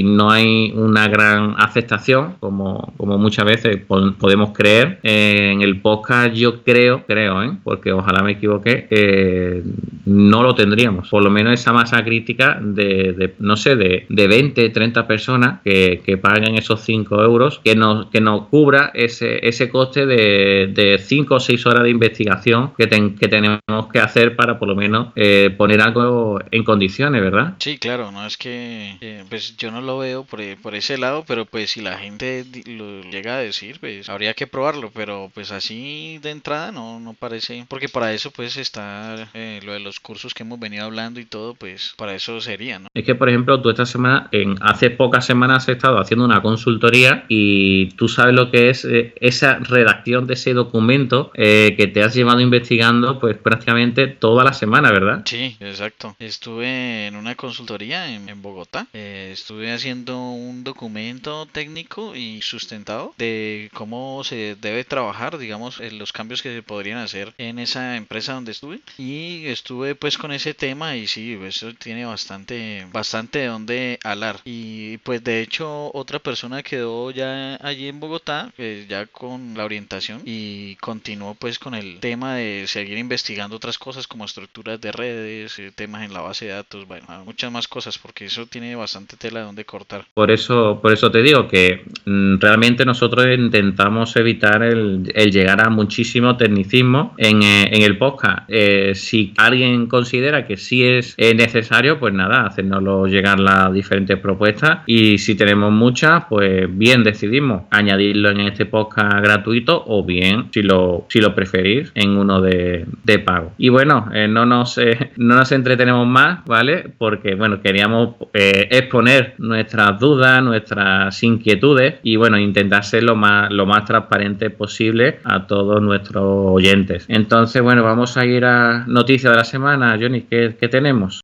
no 0.08 0.30
hay 0.30 0.72
una 0.74 1.08
gran 1.08 1.54
aceptación, 1.58 2.36
como, 2.40 2.92
como 2.96 3.18
muchas 3.18 3.44
veces 3.44 3.77
podemos 3.78 4.52
creer. 4.52 4.98
en 5.02 5.62
el 5.62 5.80
podcast 5.80 6.34
yo 6.34 6.62
creo, 6.62 7.04
creo, 7.06 7.42
¿eh? 7.42 7.52
porque 7.64 7.92
ojalá 7.92 8.22
me 8.22 8.32
equivoque, 8.32 8.86
eh, 8.90 9.62
no 10.06 10.42
lo 10.42 10.54
tendríamos. 10.54 11.08
Por 11.08 11.22
lo 11.22 11.30
menos 11.30 11.54
esa 11.54 11.72
masa 11.72 12.04
crítica 12.04 12.58
de, 12.60 13.34
no 13.38 13.56
sé, 13.56 13.76
de, 13.76 14.06
de 14.08 14.28
20, 14.28 14.68
30 14.70 15.06
personas 15.06 15.60
que, 15.62 16.02
que 16.04 16.16
paguen 16.16 16.56
esos 16.56 16.80
5 16.82 17.22
euros, 17.22 17.60
que 17.64 17.74
nos, 17.74 18.06
que 18.06 18.20
nos 18.20 18.46
cubra 18.48 18.90
ese, 18.94 19.46
ese 19.46 19.68
coste 19.68 20.06
de, 20.06 20.70
de 20.72 20.98
5 20.98 21.34
o 21.34 21.40
6 21.40 21.66
horas 21.66 21.82
de 21.82 21.90
investigación 21.90 22.72
que, 22.76 22.88
que 22.88 23.28
tenemos 23.28 23.60
que 23.92 23.98
hacer 23.98 24.36
para 24.36 24.58
por 24.58 24.68
lo 24.68 24.74
menos 24.74 25.08
eh, 25.16 25.54
poner 25.56 25.80
algo 25.80 26.38
en 26.50 26.64
condiciones, 26.64 27.20
¿verdad? 27.22 27.54
Sí, 27.58 27.78
claro, 27.78 28.10
no 28.10 28.26
es 28.26 28.36
que 28.36 28.96
eh, 29.00 29.24
pues 29.28 29.56
yo 29.56 29.70
no 29.70 29.80
lo 29.80 29.98
veo 29.98 30.24
por, 30.24 30.40
por, 30.58 30.74
ese 30.74 30.98
lado, 30.98 31.24
pero 31.26 31.44
pues 31.44 31.70
si 31.70 31.80
la 31.80 31.98
gente 31.98 32.44
lo 32.66 33.02
llega 33.02 33.36
a 33.36 33.40
decir, 33.40 33.67
pues 33.78 34.08
habría 34.08 34.34
que 34.34 34.46
probarlo, 34.46 34.90
pero 34.94 35.30
pues 35.34 35.50
así 35.50 36.18
de 36.22 36.30
entrada 36.30 36.72
no, 36.72 37.00
no 37.00 37.12
parece, 37.14 37.64
porque 37.68 37.88
para 37.88 38.12
eso 38.12 38.30
pues 38.30 38.56
está 38.56 39.28
eh, 39.34 39.60
lo 39.64 39.72
de 39.72 39.80
los 39.80 40.00
cursos 40.00 40.34
que 40.34 40.42
hemos 40.42 40.58
venido 40.58 40.84
hablando 40.84 41.20
y 41.20 41.24
todo, 41.24 41.54
pues 41.54 41.92
para 41.96 42.14
eso 42.14 42.40
sería, 42.40 42.78
¿no? 42.78 42.88
Es 42.94 43.04
que 43.04 43.14
por 43.14 43.28
ejemplo 43.28 43.60
tú 43.60 43.70
esta 43.70 43.86
semana, 43.86 44.28
en 44.32 44.56
hace 44.60 44.90
pocas 44.90 45.26
semanas 45.26 45.64
has 45.64 45.68
estado 45.68 45.98
haciendo 45.98 46.24
una 46.24 46.42
consultoría 46.42 47.24
y 47.28 47.90
tú 47.96 48.08
sabes 48.08 48.34
lo 48.34 48.50
que 48.50 48.70
es 48.70 48.84
eh, 48.84 49.14
esa 49.20 49.58
redacción 49.58 50.26
de 50.26 50.34
ese 50.34 50.54
documento 50.54 51.30
eh, 51.34 51.74
que 51.76 51.86
te 51.86 52.02
has 52.02 52.14
llevado 52.14 52.40
investigando 52.40 53.18
pues 53.18 53.36
prácticamente 53.36 54.06
toda 54.06 54.44
la 54.44 54.52
semana, 54.52 54.90
¿verdad? 54.90 55.22
Sí, 55.24 55.56
exacto. 55.60 56.16
Estuve 56.18 57.06
en 57.06 57.16
una 57.16 57.34
consultoría 57.34 58.12
en, 58.12 58.28
Bogotá. 58.42 58.86
Eh, 58.92 59.30
estuve 59.32 59.72
haciendo 59.72 60.18
un 60.18 60.62
documento 60.62 61.46
técnico 61.46 62.14
y 62.14 62.40
sustentado 62.42 63.14
de 63.18 63.57
cómo 63.72 64.22
se 64.24 64.56
debe 64.60 64.84
trabajar, 64.84 65.38
digamos, 65.38 65.80
en 65.80 65.98
los 65.98 66.12
cambios 66.12 66.42
que 66.42 66.54
se 66.54 66.62
podrían 66.62 66.98
hacer 66.98 67.34
en 67.38 67.58
esa 67.58 67.96
empresa 67.96 68.34
donde 68.34 68.52
estuve. 68.52 68.80
Y 68.96 69.46
estuve 69.46 69.94
pues 69.94 70.18
con 70.18 70.32
ese 70.32 70.54
tema 70.54 70.96
y 70.96 71.06
sí, 71.06 71.38
eso 71.44 71.72
tiene 71.74 72.04
bastante, 72.04 72.86
bastante 72.92 73.40
de 73.40 73.46
donde 73.46 73.98
hablar. 74.04 74.40
Y 74.44 74.98
pues 74.98 75.22
de 75.24 75.42
hecho 75.42 75.90
otra 75.94 76.18
persona 76.18 76.62
quedó 76.62 77.10
ya 77.10 77.56
allí 77.56 77.88
en 77.88 78.00
Bogotá, 78.00 78.52
ya 78.88 79.06
con 79.06 79.54
la 79.56 79.64
orientación 79.64 80.22
y 80.24 80.76
continuó 80.76 81.34
pues 81.34 81.58
con 81.58 81.74
el 81.74 82.00
tema 82.00 82.34
de 82.34 82.64
seguir 82.66 82.98
investigando 82.98 83.56
otras 83.56 83.78
cosas 83.78 84.06
como 84.06 84.24
estructuras 84.24 84.80
de 84.80 84.92
redes, 84.92 85.58
eh, 85.58 85.72
temas 85.74 86.04
en 86.04 86.12
la 86.12 86.20
base 86.20 86.46
de 86.46 86.52
datos, 86.52 86.86
bueno, 86.86 87.06
muchas 87.24 87.50
más 87.50 87.68
cosas 87.68 87.98
porque 87.98 88.26
eso 88.26 88.46
tiene 88.46 88.74
bastante 88.76 89.16
tela 89.16 89.40
de 89.40 89.46
donde 89.46 89.64
cortar. 89.64 90.06
Por 90.14 90.30
eso, 90.30 90.78
por 90.80 90.92
eso 90.92 91.10
te 91.10 91.22
digo 91.22 91.48
que 91.48 91.84
mm, 92.04 92.38
realmente 92.38 92.84
nosotros 92.84 93.26
intentamos 93.48 94.14
evitar 94.16 94.62
el, 94.62 95.04
llegar 95.04 95.66
a 95.66 95.70
muchísimo 95.70 96.36
tecnicismo 96.36 97.14
en, 97.16 97.42
eh, 97.42 97.84
el 97.84 97.96
podcast. 97.96 98.44
Eh, 98.48 98.92
si 98.94 99.32
alguien 99.36 99.86
considera 99.86 100.46
que 100.46 100.56
sí 100.56 100.84
es 100.84 101.16
necesario, 101.18 101.98
pues 101.98 102.12
nada, 102.14 102.46
hacernoslo 102.46 103.06
llegar 103.06 103.40
las 103.40 103.72
diferentes 103.72 104.18
propuestas 104.18 104.80
y 104.86 105.18
si 105.18 105.34
tenemos 105.34 105.72
muchas, 105.72 106.24
pues 106.28 106.66
bien 106.76 107.02
decidimos 107.02 107.62
añadirlo 107.70 108.30
en 108.30 108.40
este 108.40 108.66
podcast 108.66 109.20
gratuito 109.22 109.82
o 109.86 110.04
bien, 110.04 110.48
si 110.52 110.62
lo, 110.62 111.06
si 111.08 111.20
lo 111.20 111.34
preferís, 111.34 111.90
en 111.94 112.16
uno 112.16 112.40
de, 112.40 112.86
pago. 113.24 113.52
Y 113.58 113.68
bueno, 113.68 114.08
eh, 114.14 114.28
no, 114.28 114.46
nos, 114.46 114.78
eh, 114.78 115.12
no 115.16 115.36
nos 115.36 115.50
entretenemos 115.52 116.06
más, 116.06 116.44
¿vale? 116.44 116.90
Porque, 116.96 117.34
bueno, 117.34 117.60
queríamos 117.60 118.14
eh, 118.32 118.68
exponer 118.70 119.34
nuestras 119.38 119.98
dudas, 119.98 120.42
nuestras 120.42 121.22
inquietudes 121.22 121.96
y, 122.02 122.16
bueno, 122.16 122.38
intentar 122.38 122.84
ser 122.84 123.02
lo 123.02 123.16
más 123.16 123.37
lo 123.50 123.66
más 123.66 123.84
transparente 123.84 124.50
posible 124.50 125.20
a 125.24 125.46
todos 125.46 125.80
nuestros 125.80 126.24
oyentes. 126.24 127.04
Entonces, 127.08 127.62
bueno, 127.62 127.82
vamos 127.84 128.16
a 128.16 128.26
ir 128.26 128.44
a 128.44 128.84
noticias 128.86 129.32
de 129.32 129.36
la 129.36 129.44
semana. 129.44 129.96
Johnny, 130.00 130.22
¿qué, 130.22 130.56
qué 130.58 130.68
tenemos? 130.68 131.20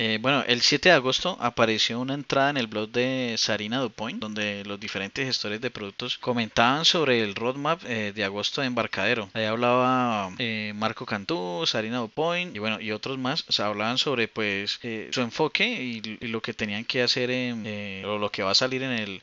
Eh, 0.00 0.18
bueno, 0.20 0.44
el 0.46 0.62
7 0.62 0.88
de 0.88 0.94
agosto 0.94 1.36
apareció 1.40 2.00
una 2.00 2.14
entrada 2.14 2.50
en 2.50 2.56
el 2.56 2.66
blog 2.66 2.90
de 2.90 3.34
Sarina 3.38 3.78
Dupoint, 3.78 4.20
donde 4.20 4.64
los 4.64 4.78
diferentes 4.78 5.26
gestores 5.26 5.60
de 5.60 5.70
productos 5.70 6.18
comentaban 6.18 6.84
sobre 6.84 7.22
el 7.22 7.34
roadmap 7.34 7.82
eh, 7.86 8.12
de 8.14 8.24
agosto 8.24 8.60
de 8.60 8.66
embarcadero. 8.66 9.28
Ahí 9.34 9.44
hablaba 9.44 10.30
eh, 10.38 10.72
Marco 10.74 11.06
Cantú, 11.06 11.64
Sarina 11.66 11.98
Dupoint 11.98 12.54
y 12.54 12.58
bueno, 12.58 12.80
y 12.80 12.90
otros 12.92 13.18
más. 13.18 13.44
O 13.48 13.62
hablaban 13.62 13.98
sobre 13.98 14.28
pues 14.28 14.78
su 15.10 15.20
enfoque 15.20 15.66
y, 15.66 16.26
lo 16.26 16.40
que 16.40 16.52
tenían 16.52 16.84
que 16.84 17.02
hacer 17.02 17.30
en, 17.30 18.04
o 18.04 18.18
lo 18.18 18.30
que 18.30 18.42
va 18.42 18.50
a 18.52 18.54
salir 18.54 18.82
en 18.82 18.92
el 18.92 19.20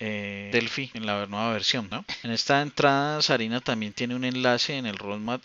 Delphi, 0.51 0.91
en 0.93 1.05
la 1.05 1.25
nueva 1.27 1.53
versión, 1.53 1.87
¿no? 1.91 2.03
En 2.23 2.31
esta 2.31 2.61
entrada 2.61 3.21
Sarina 3.21 3.61
también 3.61 3.93
tiene 3.93 4.15
un 4.15 4.25
enlace 4.25 4.77
en 4.77 4.85
el 4.85 4.97
roadmap 4.97 5.43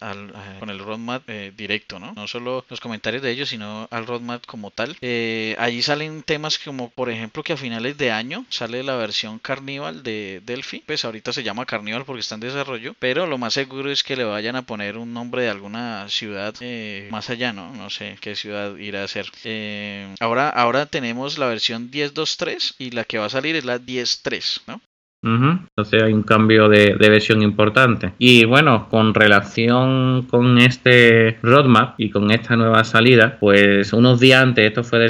con 0.59 0.71
el 0.71 0.79
roadmap 0.79 1.29
directo, 1.57 1.99
¿no? 1.99 2.13
No 2.15 2.27
solo 2.27 2.65
los 2.69 2.81
comentarios 2.81 3.23
de 3.23 3.31
ellos, 3.31 3.49
sino 3.51 3.89
al 3.91 4.07
roadmap 4.07 4.45
como 4.47 4.71
tal. 4.71 4.97
Eh, 5.01 5.18
allí 5.59 5.83
salen 5.83 6.23
temas 6.23 6.59
como, 6.59 6.91
por 6.91 7.11
ejemplo, 7.11 7.43
que 7.43 7.53
a 7.53 7.57
finales 7.57 7.97
de 7.99 8.11
año 8.11 8.45
sale 8.49 8.83
la 8.83 8.97
versión 8.97 9.39
Carnival 9.39 10.03
de 10.03 10.43
Delphi. 10.45 10.83
Pues 10.87 11.05
ahorita 11.05 11.33
se 11.33 11.43
llama 11.43 11.67
Carnival 11.67 12.05
porque 12.05 12.21
está 12.21 12.35
en 12.35 12.43
desarrollo. 12.43 12.95
Pero 12.99 13.27
lo 13.27 13.39
más 13.39 13.55
seguro 13.55 13.91
es 13.91 14.03
que 14.03 14.17
le 14.17 14.25
vayan 14.25 14.57
a 14.57 14.63
poner 14.63 14.97
un 14.97 15.13
nombre 15.13 15.43
de 15.43 15.51
alguna 15.51 16.09
ciudad 16.09 16.55
eh, 16.61 17.09
más 17.11 17.31
allá, 17.31 17.53
¿no? 17.53 17.73
No 17.75 17.91
sé 17.91 18.19
qué 18.21 18.37
ciudad 18.37 18.77
irá 18.77 19.05
a 19.05 19.09
ser. 19.09 19.31
Eh, 19.45 20.15
ahora, 20.21 20.49
ahora 20.49 20.87
tenemos 20.87 21.39
la 21.39 21.47
versión 21.47 21.91
10.2.3 21.91 22.75
y 22.79 22.91
la 22.91 23.05
que 23.05 23.19
va 23.19 23.27
a 23.27 23.31
salir 23.31 23.57
es 23.57 23.65
la 23.65 23.79
10.3, 23.79 24.63
¿no? 24.67 24.81
Entonces 25.23 26.03
hay 26.03 26.13
un 26.13 26.23
cambio 26.23 26.69
de, 26.69 26.95
versión 26.99 27.43
importante. 27.43 28.13
Y 28.19 28.45
bueno, 28.45 28.89
con 28.91 29.15
relación 29.15 30.27
con 30.31 30.59
este 30.59 31.39
roadmap 31.43 31.95
y 31.99 32.11
con 32.11 32.31
esta 32.31 32.57
nueva 32.57 32.85
salida, 32.85 33.39
pues 33.41 33.93
unos 33.93 34.21
días 34.21 34.43
antes, 34.43 34.67
esto 34.67 34.85
fue 34.85 35.07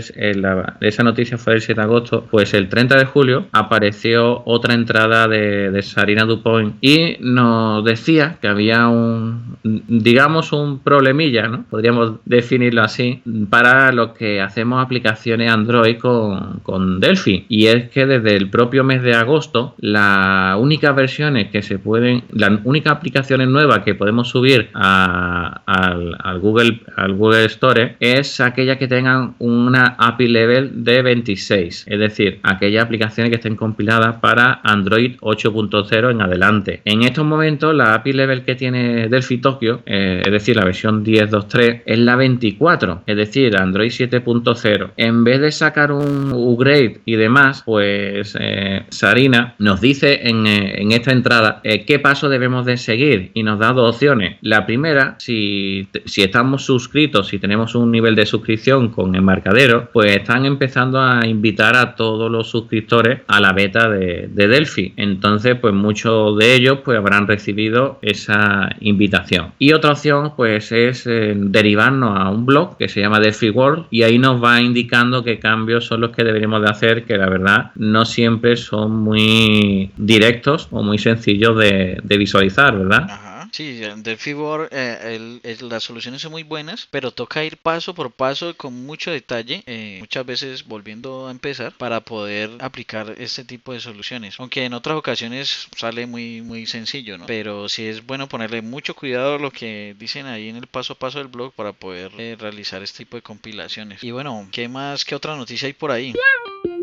esa 0.81 1.03
noticia 1.03 1.39
fue 1.39 1.55
el 1.55 1.61
7 1.61 1.81
de 1.81 1.85
agosto, 1.85 2.27
pues 2.31 2.55
el 2.55 2.69
30 2.69 2.97
de 2.97 3.05
julio 3.05 3.47
apareció 3.53 4.43
otra 4.47 4.75
entrada 4.75 5.29
de, 5.29 5.71
de 5.71 5.83
Sarina 5.83 6.25
Dupont 6.25 6.77
y 6.81 7.17
nos 7.21 7.85
decía 7.85 8.39
que 8.41 8.49
había 8.49 8.89
un, 8.89 9.57
digamos, 9.63 10.53
un 10.53 10.79
problemilla, 10.79 11.49
¿no? 11.49 11.65
Podríamos 11.69 12.13
definirlo 12.25 12.83
así, 12.83 13.23
para 13.51 13.93
los 13.93 14.13
que 14.13 14.41
hacemos 14.41 14.83
aplicaciones 14.83 15.51
Android 15.51 15.99
con, 15.99 16.61
con 16.61 17.01
Delphi. 17.01 17.47
Y 17.49 17.67
es 17.67 17.91
que 17.91 18.07
desde 18.07 18.37
el 18.37 18.49
propio 18.51 18.85
mes 18.85 19.03
de 19.03 19.15
agosto, 19.15 19.75
la 19.79 19.98
las 19.99 20.57
únicas 20.59 20.95
versiones 20.95 21.51
que 21.51 21.63
se 21.63 21.79
pueden, 21.79 22.23
las 22.31 22.53
únicas 22.65 22.93
aplicaciones 22.93 23.49
nuevas 23.49 23.81
que 23.81 23.95
podemos 23.95 24.29
subir 24.29 24.71
al, 24.75 26.39
Google, 26.41 26.81
al 26.97 27.15
Google 27.15 27.45
Store 27.47 27.97
es 28.01 28.41
aquellas 28.41 28.79
que 28.79 28.89
tengan 28.89 29.35
una 29.39 29.97
API 29.99 30.29
level 30.29 30.85
de 30.85 31.03
26, 31.03 31.87
es 31.89 31.99
decir, 31.99 32.39
aquellas 32.43 32.85
aplicaciones 32.85 33.31
que 33.31 33.37
estén 33.37 33.57
compiladas 33.57 34.17
para 34.17 34.61
Android 34.63 35.17
8.0 35.21 36.11
en 36.11 36.21
adelante. 36.21 36.81
En 36.85 37.03
estos 37.03 37.25
momentos 37.25 37.75
la 37.75 37.95
API 37.95 38.13
level 38.13 38.43
que 38.43 38.55
tiene 38.55 39.09
Delphi 39.09 39.39
Tokyo, 39.39 39.81
eh, 39.87 40.23
es 40.25 40.33
decir, 40.33 40.57
la 40.57 40.65
versión 40.65 41.05
10.2.3 41.05 41.83
es 41.85 41.99
la 41.99 42.17
24, 42.17 43.03
es 43.07 43.17
decir, 43.17 43.57
Android 43.57 43.91
7.0. 43.91 44.91
En 44.97 45.25
vez 45.25 45.41
de 45.41 45.51
sacar 45.51 45.93
un 45.93 46.33
upgrade 46.33 47.01
y 47.05 47.17
demás, 47.17 47.63
pues 47.65 48.37
eh, 48.39 48.85
Sarina 48.91 49.55
nos 49.59 49.81
dice 49.81 49.88
dice 49.89 50.21
eh, 50.23 50.83
en, 50.83 50.93
esta 50.93 51.13
entrada 51.13 51.61
eh, 51.65 51.85
qué 51.85 51.99
paso 51.99 52.29
debemos 52.29 52.67
de 52.67 52.77
seguir 52.77 53.31
y 53.35 53.43
nos 53.43 53.59
da 53.59 53.73
dos 53.73 53.95
opciones. 53.95 54.37
La 54.43 54.67
primera, 54.67 55.17
si, 55.19 55.89
estamos 56.17 56.65
suscritos, 56.65 57.29
si 57.29 57.39
tenemos 57.39 57.75
un 57.75 57.91
nivel 57.91 58.15
de 58.15 58.27
suscripción 58.27 58.91
con 58.91 59.15
Embarcadero, 59.15 59.89
pues 59.93 60.17
están 60.17 60.45
empezando 60.45 61.01
a 61.01 61.27
invitar 61.27 61.77
a 61.77 61.95
todos 61.95 62.31
los 62.31 62.49
suscriptores 62.51 63.21
a 63.27 63.41
la 63.41 63.53
beta 63.53 63.89
de, 63.89 64.29
Delphi. 64.29 64.95
Entonces, 64.97 65.57
pues 65.61 65.75
muchos 65.75 66.39
de 66.39 66.55
ellos 66.55 66.79
pues 66.85 66.99
habrán 66.99 67.27
recibido 67.27 67.99
esa 68.03 68.71
invitación. 68.81 69.53
Y 69.59 69.73
otra 69.73 69.93
opción, 69.93 70.33
pues 70.37 70.73
es 70.73 71.07
eh, 71.07 71.35
derivarnos 71.37 72.19
a 72.19 72.31
un 72.31 72.47
blog 72.47 72.77
que 72.77 72.89
se 72.89 73.01
llama 73.01 73.21
Delphi 73.21 73.51
World 73.51 73.87
y 73.91 74.03
ahí 74.03 74.19
nos 74.19 74.43
va 74.43 74.61
indicando 74.61 75.25
qué 75.25 75.39
cambios 75.39 75.87
son 75.87 76.01
los 76.03 76.11
que 76.11 76.25
deberíamos 76.25 76.63
de 76.63 76.69
hacer, 76.69 77.05
que 77.05 77.17
la 77.17 77.29
verdad 77.29 77.73
no 77.75 78.05
siempre 78.05 78.57
son 78.57 78.97
muy 78.97 79.78
directos 79.97 80.69
o 80.71 80.83
muy 80.83 80.99
sencillos 80.99 81.59
de, 81.59 82.01
visualizar, 82.19 82.77
¿verdad? 82.77 83.07
Ajá. 83.09 83.29
Sí, 83.53 83.81
del 83.81 84.17
Fibor 84.19 84.69
eh, 84.73 85.39
las 85.61 85.83
soluciones 85.83 86.23
son 86.23 86.33
muy 86.33 86.43
buenas, 86.43 86.87
pero 86.91 87.11
toca 87.13 87.45
ir 87.45 87.57
paso 87.57 87.95
por 87.95 88.11
paso 88.11 88.57
con 88.57 88.87
mucho 88.87 89.11
detalle, 89.11 89.63
eh, 89.67 89.99
muchas 90.01 90.27
veces 90.27 90.65
volviendo 90.67 91.29
a 91.29 91.31
empezar 91.31 91.73
para 91.73 92.01
poder 92.01 92.51
aplicar 92.61 93.15
este 93.19 93.45
tipo 93.45 93.73
de 93.73 93.81
soluciones. 93.81 94.39
Aunque 94.39 94.65
en 94.65 94.75
otras 94.75 94.97
ocasiones 94.97 95.69
sale 95.77 96.07
muy 96.07 96.43
muy 96.43 96.67
sencillo, 96.67 97.19
¿no? 97.19 97.27
Pero 97.27 97.69
sí 97.69 97.87
es 97.87 98.05
bueno 98.07 98.29
ponerle 98.29 98.63
mucho 98.63 98.95
cuidado 98.95 99.37
a 99.37 99.39
lo 99.39 99.51
que 99.51 99.95
dicen 99.99 100.27
ahí 100.27 100.49
en 100.49 100.57
el 100.57 100.67
paso 100.67 100.95
a 100.95 100.99
paso 100.99 101.19
del 101.19 101.29
blog 101.29 101.53
para 101.55 101.73
poder 101.73 102.13
eh, 102.19 102.37
realizar 102.39 102.83
este 102.83 102.99
tipo 103.05 103.17
de 103.17 103.23
compilaciones. 103.23 104.03
Y 104.05 104.11
bueno, 104.11 104.49
¿qué 104.53 104.69
más? 104.69 105.05
¿Qué 105.05 105.15
otra 105.15 105.37
noticia 105.37 105.67
hay 105.67 105.73
por 105.73 105.91
ahí? 105.91 106.15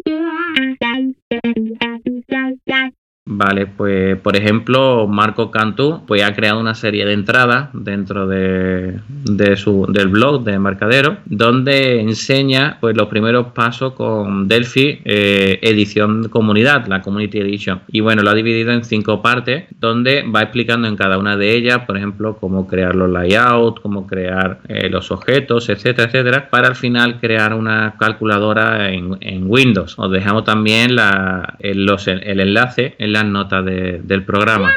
Trai! 2.27 2.91
Vale, 3.27 3.65
pues 3.65 4.19
por 4.19 4.35
ejemplo, 4.35 5.07
Marco 5.07 5.49
Cantú 5.49 6.03
pues 6.05 6.21
ha 6.21 6.35
creado 6.35 6.59
una 6.59 6.75
serie 6.75 7.07
de 7.07 7.13
entradas 7.13 7.69
dentro 7.73 8.27
de, 8.27 8.99
su, 9.55 9.87
del 9.89 10.09
blog 10.09 10.43
de 10.43 10.53
Embarcadero, 10.53 11.17
donde 11.25 12.01
enseña 12.01 12.77
pues 12.79 12.95
los 12.95 13.07
primeros 13.07 13.47
pasos 13.47 13.93
con 13.93 14.47
Delphi 14.47 15.01
eh, 15.05 15.57
edición 15.63 16.29
comunidad, 16.29 16.85
la 16.85 17.01
Community 17.01 17.39
Edition. 17.39 17.81
Y 17.87 18.01
bueno, 18.01 18.21
lo 18.21 18.29
ha 18.29 18.35
dividido 18.35 18.71
en 18.73 18.83
cinco 18.83 19.23
partes, 19.23 19.63
donde 19.79 20.21
va 20.21 20.43
explicando 20.43 20.87
en 20.87 20.95
cada 20.95 21.17
una 21.17 21.35
de 21.35 21.55
ellas, 21.55 21.79
por 21.79 21.97
ejemplo, 21.97 22.37
cómo 22.39 22.67
crear 22.67 22.93
los 22.93 23.09
layouts, 23.09 23.81
cómo 23.81 24.05
crear 24.05 24.59
eh, 24.67 24.87
los 24.91 25.09
objetos, 25.09 25.67
etcétera, 25.69 26.09
etcétera, 26.09 26.49
para 26.51 26.67
al 26.67 26.75
final 26.75 27.19
crear 27.19 27.55
una 27.55 27.95
calculadora 27.97 28.91
en, 28.91 29.15
Windows. 29.47 29.95
Os 29.97 30.11
dejamos 30.11 30.43
también 30.43 30.95
la, 30.95 31.55
el, 31.59 31.89
el 32.05 32.39
enlace 32.39 32.93
en 32.99 33.14
las 33.15 33.25
notas 33.25 33.63
del 33.63 34.25
programa. 34.25 34.73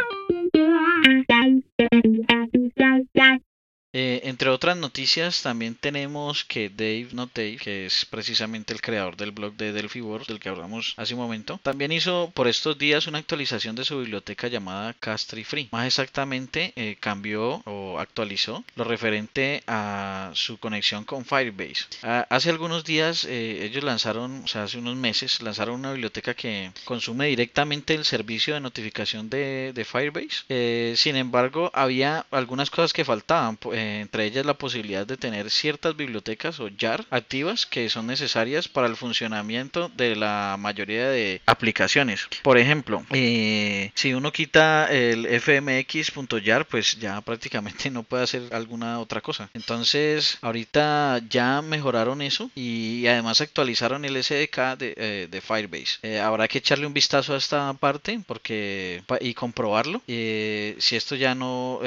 Eh, 4.00 4.28
entre 4.28 4.49
otras 4.49 4.76
noticias, 4.76 5.43
también 5.43 5.75
tenemos 5.75 6.45
que 6.45 6.71
Dave 6.71 7.09
Not 7.11 7.33
Dave, 7.35 7.57
que 7.57 7.87
es 7.87 8.05
precisamente 8.05 8.73
el 8.73 8.81
creador 8.81 9.17
del 9.17 9.33
blog 9.33 9.55
de 9.55 9.73
Delphi 9.73 10.00
Wars, 10.00 10.28
del 10.28 10.38
que 10.38 10.49
hablamos 10.49 10.95
hace 10.97 11.14
un 11.14 11.21
momento, 11.21 11.59
también 11.64 11.90
hizo 11.90 12.31
por 12.33 12.47
estos 12.47 12.78
días 12.78 13.09
una 13.09 13.19
actualización 13.19 13.75
de 13.75 13.85
su 13.85 13.99
biblioteca 13.99 14.47
llamada 14.47 14.95
Castry 14.95 15.43
Free. 15.43 15.69
Más 15.73 15.85
exactamente, 15.85 16.73
eh, 16.76 16.97
cambió 17.00 17.61
o 17.64 17.99
actualizó 17.99 18.62
lo 18.76 18.85
referente 18.85 19.64
a 19.67 20.31
su 20.35 20.59
conexión 20.59 21.02
con 21.02 21.25
Firebase. 21.25 21.87
Hace 22.28 22.50
algunos 22.50 22.85
días, 22.85 23.25
eh, 23.25 23.64
ellos 23.64 23.83
lanzaron, 23.83 24.45
o 24.45 24.47
sea, 24.47 24.62
hace 24.62 24.78
unos 24.78 24.95
meses, 24.95 25.43
lanzaron 25.43 25.75
una 25.75 25.90
biblioteca 25.90 26.35
que 26.35 26.71
consume 26.85 27.26
directamente 27.26 27.95
el 27.95 28.05
servicio 28.05 28.55
de 28.55 28.61
notificación 28.61 29.28
de 29.28 29.87
Firebase. 29.90 30.95
sin 30.97 31.17
embargo, 31.17 31.73
había 31.75 32.26
algunas 32.31 32.71
cosas 32.71 32.93
que 32.93 33.05
faltaban 33.05 33.59
eh, 33.88 34.00
entre 34.00 34.26
ellas 34.26 34.45
la 34.45 34.54
posibilidad 34.54 35.07
de 35.07 35.16
tener 35.16 35.50
ciertas 35.50 35.97
bibliotecas 35.97 36.61
o 36.61 36.68
JAR 36.76 37.04
activas 37.11 37.66
que 37.66 37.88
son 37.88 38.07
necesarias 38.07 38.68
para 38.68 38.87
el 38.87 38.97
funcionamiento 38.97 39.90
de 39.97 40.16
la 40.16 40.57
mayoría 40.59 41.09
de 41.09 41.40
aplicaciones. 41.47 42.28
Por 42.42 42.59
ejemplo, 42.59 43.04
eh, 43.11 43.90
si 43.95 44.12
uno 44.14 44.33
quita 44.33 44.87
el 44.90 45.26
fmx.jar, 45.40 46.66
pues 46.66 46.99
ya 46.99 47.21
prácticamente 47.28 47.90
no 47.90 48.02
puede 48.02 48.25
hacer 48.25 48.42
alguna 48.52 49.00
otra 49.00 49.21
cosa. 49.21 49.49
Entonces, 49.54 50.38
ahorita 50.42 51.21
ya 51.28 51.62
mejoraron 51.62 52.21
eso 52.21 52.50
y 52.54 53.07
además 53.07 53.40
actualizaron 53.40 54.04
el 54.04 54.23
SDK 54.23 54.76
de, 54.76 54.95
eh, 54.97 55.40
Firebase. 55.40 56.21
habrá 56.21 56.49
que 56.49 56.59
echarle 56.59 56.87
un 56.87 56.92
vistazo 56.92 57.35
a 57.35 57.38
esta 57.38 57.73
parte 57.75 58.21
porque 58.26 59.02
y 59.21 59.35
comprobarlo. 59.35 60.02
si 60.07 60.97
esto 60.97 61.14
ya 61.14 61.35
no, 61.35 61.80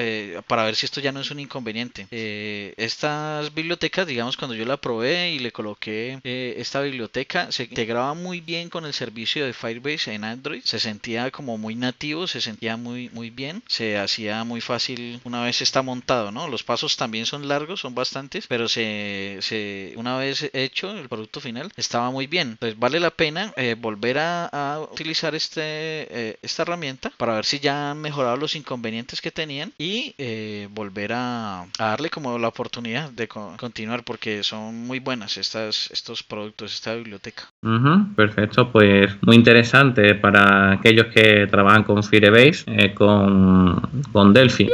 para 0.48 0.64
ver 0.64 0.76
si 0.76 0.86
esto 0.86 1.02
ya 1.02 1.12
no 1.12 1.20
es 1.20 1.30
un 1.32 1.40
inconveniente 1.40 1.91
Eh, 2.12 2.74
estas 2.78 3.54
bibliotecas, 3.54 4.08
digamos, 4.08 4.38
cuando 4.38 4.56
yo 4.56 4.66
la 4.66 4.78
probé 4.78 5.32
y 5.32 5.40
le 5.40 5.52
coloqué 5.52 6.20
eh, 6.24 6.56
esta 6.58 6.82
biblioteca, 6.82 7.52
se 7.52 7.64
integraba 7.64 8.14
muy 8.14 8.42
bien 8.42 8.70
con 8.70 8.86
el 8.86 8.94
servicio 8.94 9.46
de 9.46 9.54
Firebase 9.54 10.14
en 10.14 10.24
Android. 10.24 10.62
Se 10.64 10.80
sentía 10.80 11.32
como 11.32 11.58
muy 11.58 11.76
nativo, 11.76 12.28
se 12.28 12.42
sentía 12.42 12.78
muy, 12.78 13.10
muy 13.10 13.30
bien. 13.30 13.64
Se 13.68 13.98
hacía 13.98 14.44
muy 14.44 14.62
fácil 14.62 15.20
una 15.24 15.44
vez 15.44 15.62
está 15.62 15.82
montado, 15.82 16.32
¿no? 16.32 16.48
Los 16.48 16.64
pasos 16.64 16.98
también 16.98 17.26
son 17.26 17.48
largos, 17.48 17.82
son 17.82 17.96
bastantes, 17.96 18.48
pero 18.48 18.68
se, 18.68 19.38
se 19.42 19.94
una 19.96 20.18
vez 20.18 20.50
hecho 20.54 20.92
el 20.92 21.10
producto 21.10 21.40
final 21.40 21.72
estaba 21.76 22.12
muy 22.12 22.28
bien. 22.28 22.52
Entonces 22.52 22.78
vale 22.78 23.00
la 23.00 23.12
pena 23.12 23.54
eh, 23.58 23.76
volver 23.78 24.18
a, 24.20 24.50
utilizar 24.92 25.36
este, 25.36 26.38
esta 26.46 26.64
herramienta 26.64 27.12
para 27.18 27.36
ver 27.36 27.46
si 27.46 27.60
ya 27.60 27.92
han 27.92 28.00
mejorado 28.00 28.38
los 28.38 28.56
inconvenientes 28.56 29.22
que 29.22 29.32
tenían 29.32 29.74
y 29.78 30.14
volver 30.70 31.14
a, 31.14 31.68
darle 31.78 32.10
como 32.10 32.38
la 32.38 32.48
oportunidad 32.48 33.10
de 33.10 33.28
continuar 33.28 34.04
porque 34.04 34.44
son 34.44 34.88
muy 34.88 35.00
buenas 35.00 35.38
estas, 35.38 35.90
estos 35.92 36.24
productos, 36.24 36.74
esta 36.74 36.96
biblioteca. 36.96 37.44
perfecto, 38.16 38.72
pues 38.72 39.12
muy 39.22 39.36
interesante 39.36 40.16
para 40.16 40.74
aquellos 40.74 41.08
que 41.08 41.48
trabajan 41.48 41.84
con 41.84 42.04
Firebase, 42.04 42.64
eh, 42.68 42.94
con, 42.94 43.82
con 44.12 44.34
Delphi. 44.34 44.70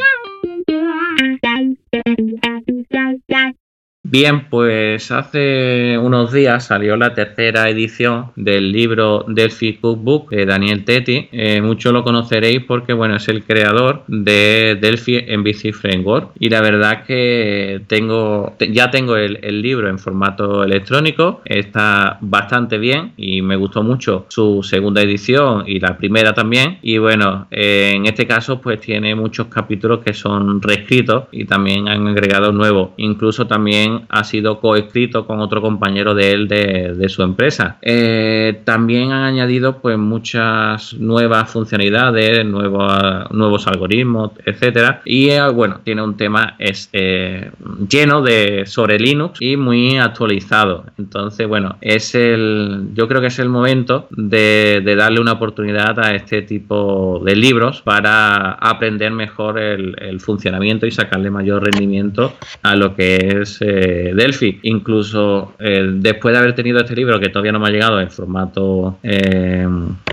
Bien, 4.09 4.45
pues 4.49 5.11
hace 5.11 5.97
unos 5.97 6.31
días 6.31 6.67
salió 6.67 6.95
la 6.95 7.13
tercera 7.13 7.69
edición 7.69 8.27
del 8.37 8.71
libro 8.71 9.25
Delphi 9.27 9.73
Cookbook 9.73 10.29
de 10.29 10.45
Daniel 10.45 10.85
Tetti. 10.85 11.27
Eh, 11.33 11.61
muchos 11.61 11.91
lo 11.91 12.05
conoceréis 12.05 12.63
porque 12.63 12.93
bueno, 12.93 13.17
es 13.17 13.27
el 13.27 13.43
creador 13.43 14.03
de 14.07 14.77
Delphi 14.79 15.25
MVC 15.37 15.73
Framework. 15.73 16.31
Y 16.39 16.47
la 16.47 16.61
verdad 16.61 17.03
que 17.03 17.81
tengo, 17.87 18.55
ya 18.71 18.89
tengo 18.91 19.17
el, 19.17 19.61
libro 19.61 19.89
en 19.89 19.99
formato 19.99 20.63
electrónico. 20.63 21.41
Está 21.43 22.17
bastante 22.21 22.77
bien 22.77 23.11
y 23.17 23.41
me 23.41 23.57
gustó 23.57 23.83
mucho 23.83 24.25
su 24.29 24.63
segunda 24.63 25.01
edición 25.01 25.65
y 25.67 25.81
la 25.81 25.97
primera 25.97 26.33
también. 26.33 26.77
Y 26.81 26.97
bueno, 26.97 27.47
eh, 27.51 27.91
en 27.93 28.05
este 28.05 28.25
caso 28.25 28.61
pues 28.61 28.79
tiene 28.79 29.15
muchos 29.15 29.47
capítulos 29.47 29.99
que 29.99 30.13
son 30.13 30.61
reescritos 30.61 31.25
y 31.33 31.43
también 31.43 31.89
han 31.89 32.07
agregado 32.07 32.53
nuevos. 32.53 32.91
Incluso 32.95 33.47
también 33.47 33.96
ha 34.09 34.23
sido 34.23 34.59
coescrito 34.59 35.25
con 35.25 35.39
otro 35.39 35.61
compañero 35.61 36.13
de 36.13 36.31
él 36.31 36.47
de, 36.47 37.07
su 37.07 37.23
empresa. 37.23 37.77
Eh, 37.81 38.61
también 38.65 39.11
han 39.11 39.23
añadido 39.23 39.79
pues 39.79 39.97
muchas 39.97 40.93
nuevas 40.95 41.49
funcionalidades, 41.49 42.45
nuevos, 42.45 43.31
nuevos 43.31 43.67
algoritmos, 43.67 44.31
etcétera. 44.45 45.01
Y 45.05 45.29
eh, 45.29 45.47
bueno, 45.49 45.79
tiene 45.83 46.03
un 46.03 46.17
tema 46.17 46.55
es, 46.59 46.89
eh, 46.93 47.51
lleno 47.89 48.21
de 48.21 48.65
sobre 48.65 48.99
Linux 48.99 49.41
y 49.41 49.55
muy 49.57 49.97
actualizado. 49.97 50.85
Entonces, 50.97 51.47
bueno, 51.47 51.77
es 51.81 52.13
el 52.15 52.89
yo 52.93 53.07
creo 53.07 53.21
que 53.21 53.27
es 53.27 53.39
el 53.39 53.49
momento 53.49 54.07
de, 54.11 54.83
darle 54.97 55.19
una 55.19 55.33
oportunidad 55.33 55.99
a 55.99 56.15
este 56.15 56.41
tipo 56.41 57.21
de 57.23 57.35
libros 57.35 57.81
para 57.81 58.53
aprender 58.53 59.11
mejor 59.11 59.59
el, 59.59 60.19
funcionamiento 60.19 60.87
y 60.87 60.91
sacarle 60.91 61.29
mayor 61.29 61.63
rendimiento 61.63 62.33
a 62.63 62.75
lo 62.75 62.95
que 62.95 63.39
es 63.41 63.61
Delphi. 64.13 64.59
Incluso 64.63 65.53
eh, 65.59 65.87
después 65.93 66.33
de 66.33 66.39
haber 66.39 66.55
tenido 66.55 66.79
este 66.79 66.95
libro, 66.95 67.19
que 67.19 67.29
todavía 67.29 67.51
no 67.51 67.59
me 67.59 67.67
ha 67.67 67.71
llegado 67.71 67.99
en 67.99 68.09
formato, 68.09 68.97
eh, 69.03 69.67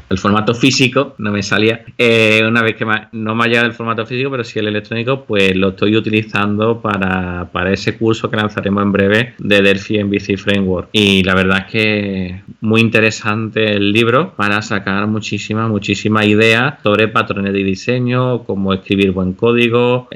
el 0.09 0.19
formato 0.19 0.55
físico, 0.55 1.15
no 1.19 1.33
me 1.33 1.43
salía, 1.43 1.85
eh, 1.99 2.43
una 2.47 2.63
vez 2.63 2.77
que 2.77 2.87
no 3.13 3.35
me 3.35 3.45
ha 3.45 3.49
llegado 3.49 3.67
el 3.67 3.73
formato 3.73 4.07
físico, 4.07 4.31
pero 4.31 4.45
sí 4.45 4.59
el 4.59 4.69
electrónico, 4.69 5.25
pues 5.25 5.57
lo 5.57 5.71
estoy 5.71 5.97
utilizando 5.97 6.81
para, 6.81 7.49
ese 7.73 7.97
curso 7.97 8.31
que 8.31 8.37
lanzaremos 8.37 8.83
en 8.83 8.93
breve 8.93 9.35
de 9.39 9.63
Delphi 9.63 9.99
en 9.99 10.11
BC 10.11 10.37
Framework. 10.37 10.89
Y 10.93 11.23
la 11.25 11.35
verdad 11.35 11.65
es 11.67 11.73
que 11.73 12.43
muy 12.61 12.81
interesante 12.81 13.73
el 13.73 13.91
libro 13.91 14.35
para 14.37 14.61
sacar 14.63 15.07
muchísimas, 15.07 15.69
muchísimas 15.71 16.27
ideas 16.27 16.75
sobre 16.83 17.09
patrones 17.09 17.53
de 17.53 17.65
diseño, 17.65 18.45
cómo 18.45 18.73
escribir 18.75 19.13
buen 19.13 19.33
código, 19.33 20.09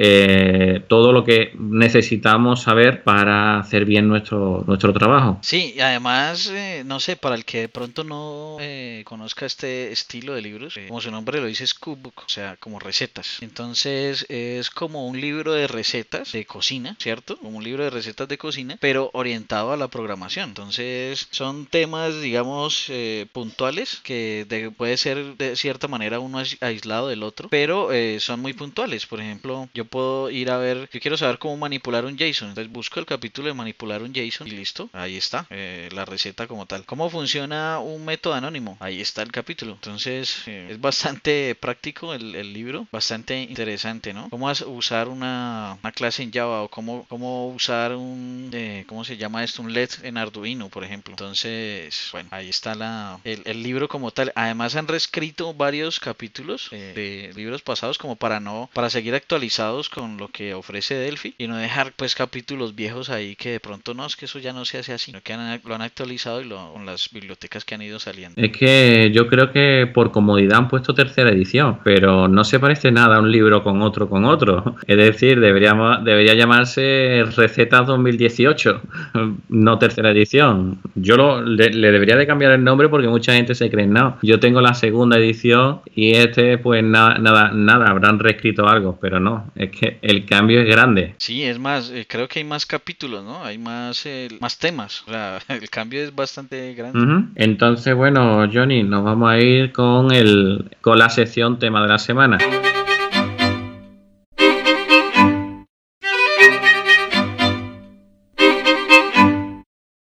todo 0.89 1.13
lo 1.13 1.25
que 1.25 1.53
necesitamos 1.59 2.63
saber 2.63 3.03
para 3.03 3.48
hacer 3.57 3.85
bien 3.85 4.09
nuestro, 4.09 4.65
nuestro 4.67 4.93
trabajo. 4.93 5.39
Sí, 5.43 5.75
y 5.77 5.81
además, 5.81 6.51
eh, 6.53 6.83
no 6.85 7.01
sé, 7.01 7.17
para 7.17 7.35
el 7.35 7.45
que 7.45 7.61
de 7.63 7.69
pronto 7.69 8.05
no 8.05 8.57
eh, 8.61 9.03
conozca 9.07 9.47
este 9.47 9.93
estilo 9.93 10.35
de 10.35 10.43
libros, 10.43 10.77
eh, 10.77 10.87
como 10.89 11.01
su 11.01 11.11
nombre 11.11 11.41
lo 11.41 11.47
dice, 11.47 11.65
es 11.65 11.75
cookbook, 11.75 12.25
o 12.27 12.29
sea, 12.29 12.57
como 12.57 12.79
recetas. 12.79 13.39
Entonces, 13.41 14.27
es 14.29 14.71
como 14.71 15.07
un 15.07 15.21
libro 15.21 15.53
de 15.53 15.67
recetas 15.67 16.33
de 16.33 16.45
cocina, 16.45 16.97
¿cierto? 16.99 17.39
Como 17.39 17.59
un 17.59 17.65
libro 17.65 17.85
de 17.85 17.91
recetas 17.91 18.29
de 18.29 18.39
cocina, 18.39 18.77
pero 18.81 19.11
orientado 19.13 19.73
a 19.73 19.77
la 19.77 19.89
programación. 19.89 20.51
Entonces, 20.51 21.29
son 21.31 21.67
temas, 21.67 22.21
digamos, 22.21 22.91
puntuales 23.33 24.01
que 24.03 24.73
puede 24.77 24.97
ser 24.97 25.37
de 25.37 25.57
cierta 25.57 25.89
manera 25.89 26.21
uno 26.21 26.43
aislado 26.61 27.09
del 27.09 27.23
otro, 27.23 27.49
pero 27.49 27.91
son 28.19 28.41
muy 28.41 28.53
puntuales. 28.53 29.07
Por 29.07 29.21
ejemplo, 29.21 29.69
yo 29.75 29.85
puedo 29.85 30.31
ir 30.31 30.51
a 30.51 30.59
ver, 30.59 30.89
yo 30.93 31.01
quiero 31.01 31.17
saber 31.17 31.39
cómo 31.39 31.57
manipular 31.57 32.05
un 32.05 32.17
JSON, 32.17 32.51
entonces 32.51 32.73
busco 32.73 33.01
el 33.01 33.07
capítulo 33.39 33.55
de 33.55 33.55
manipular 33.55 34.03
un 34.03 34.13
JSON 34.13 34.49
y 34.49 34.51
listo, 34.51 34.91
ahí 34.93 35.17
está 35.17 35.47
eh, 35.51 35.89
la 35.93 36.05
receta 36.05 36.49
como 36.49 36.67
tal. 36.67 36.85
¿Cómo 36.85 37.09
funciona 37.09 37.79
un 37.79 38.05
método 38.05 38.35
anónimo? 38.35 38.77
Ahí 38.81 39.01
está 39.01 39.23
el 39.23 39.31
capítulo. 39.31 39.75
Entonces 39.75 40.43
eh, 40.47 40.69
es 40.73 40.81
bastante 40.81 41.55
práctico 41.61 42.15
el, 42.15 42.53
libro, 42.53 42.89
bastante 42.91 43.41
interesante, 43.43 44.13
¿no? 44.13 44.29
Cómo 44.31 44.51
usar 44.67 45.07
una, 45.07 45.79
clase 45.95 46.25
en 46.25 46.33
Java 46.33 46.63
o 46.63 46.69
cómo, 46.69 47.07
cómo 47.09 47.49
usar 47.51 47.95
un, 47.95 48.51
eh, 48.53 48.85
¿cómo 48.89 49.05
se 49.05 49.17
llama 49.17 49.45
esto? 49.45 49.63
Un 49.63 49.73
LED 49.73 49.91
en 50.03 50.17
Arduino, 50.19 50.69
por 50.69 50.83
ejemplo. 50.83 51.13
Entonces, 51.13 52.09
bueno, 52.11 52.29
ahí 52.33 52.49
está 52.49 52.75
la, 52.75 53.21
el, 53.23 53.63
libro 53.63 53.87
como 53.87 54.11
tal. 54.11 54.33
Además 54.35 54.75
han 54.75 54.89
reescrito 54.89 55.55
varios 55.55 56.01
capítulos 56.01 56.71
de 56.71 57.31
libros 57.37 57.63
pasados 57.63 57.99
como 57.99 58.17
para 58.17 58.41
no, 58.41 58.69
para 58.73 58.91
seguir 58.91 59.15
actualizados 59.15 59.89
con 59.89 60.17
lo 60.17 60.27
que 60.27 60.55
ofrece 60.55 60.95
Delphi 60.95 61.37
y 61.39 61.47
no 61.47 61.57
dejar 61.57 61.93
pues 61.93 62.17
capítulos 62.17 62.75
viejos 62.75 63.11
ahí 63.11 63.28
que 63.37 63.51
de 63.51 63.61
pronto 63.61 63.95
no, 63.95 64.07
es 64.07 64.17
que 64.17 64.27
eso 64.27 64.39
ya 64.39 64.53
no 64.53 64.65
se 64.65 64.79
hace 64.79 64.93
así, 64.93 65.09
sino 65.09 65.23
que 65.23 65.35
lo 65.65 65.75
han 65.75 65.83
actualizado 65.83 66.43
y 66.43 66.45
lo, 66.45 66.73
con 66.75 66.85
las 66.85 67.09
bibliotecas 67.11 67.65
que 67.65 67.75
han 67.75 67.83
ido 67.83 67.99
saliendo. 67.99 68.41
Es 68.41 68.53
que 68.53 69.11
yo 69.15 69.27
creo 69.27 69.51
que 69.53 69.91
por 69.93 70.13
comodidad 70.13 70.59
han 70.59 70.69
puesto 70.69 70.95
tercera 70.95 71.31
edición, 71.31 71.79
pero 71.83 72.29
no 72.29 72.45
se 72.45 72.61
parece 72.61 72.93
nada 72.93 73.21
un 73.21 73.33
libro 73.33 73.63
con 73.63 73.81
otro 73.81 74.09
con 74.09 74.25
otro. 74.25 74.77
Es 74.89 74.97
decir, 74.97 75.39
deberíamos, 75.41 76.05
debería 76.05 76.35
llamarse 76.35 77.25
Recetas 77.37 77.87
2018, 77.87 78.83
no 79.49 79.79
tercera 79.79 80.11
edición. 80.11 80.81
Yo 80.95 81.17
lo, 81.17 81.43
le, 81.43 81.71
debería 81.71 82.17
de 82.17 82.27
cambiar 82.27 82.53
el 82.53 82.65
nombre 82.65 82.89
porque 82.89 83.09
mucha 83.09 83.35
gente 83.35 83.55
se 83.55 83.71
cree, 83.71 83.87
no, 83.87 84.19
yo 84.23 84.41
tengo 84.41 84.61
la 84.61 84.75
segunda 84.75 85.19
edición 85.19 85.81
y 85.95 86.13
este 86.13 86.59
pues 86.59 86.83
nada, 86.83 87.19
nada, 87.19 87.51
nada, 87.53 87.91
habrán 87.91 88.19
reescrito 88.19 88.67
algo, 88.67 88.99
pero 89.01 89.21
no, 89.21 89.51
es 89.55 89.71
que 89.71 89.99
el 90.03 90.25
cambio 90.27 90.61
es 90.61 90.67
grande. 90.67 91.15
Sí, 91.19 91.43
es 91.43 91.59
más, 91.59 91.91
eh, 91.91 92.07
creo 92.09 92.29
que 92.29 92.41
hay 92.41 92.45
más 92.45 92.67
capítulos 92.67 93.18
¿no? 93.23 93.45
Hay 93.45 93.59
más, 93.59 94.05
más 94.41 94.59
temas. 94.59 95.05
El 95.49 95.71
cambio 95.71 96.03
es 96.03 96.15
bastante 96.15 96.75
grande. 96.75 97.29
Entonces, 97.37 97.95
bueno, 97.95 98.49
Johnny, 98.53 98.83
nos 98.83 99.05
vamos 99.05 99.31
a 99.31 99.39
ir 99.39 99.73
con, 99.73 100.13
el, 100.13 100.71
con 100.81 100.99
la 100.99 101.09
sección 101.11 101.59
tema 101.59 101.83
de 101.83 101.89
la 101.89 101.99
semana. 101.99 102.39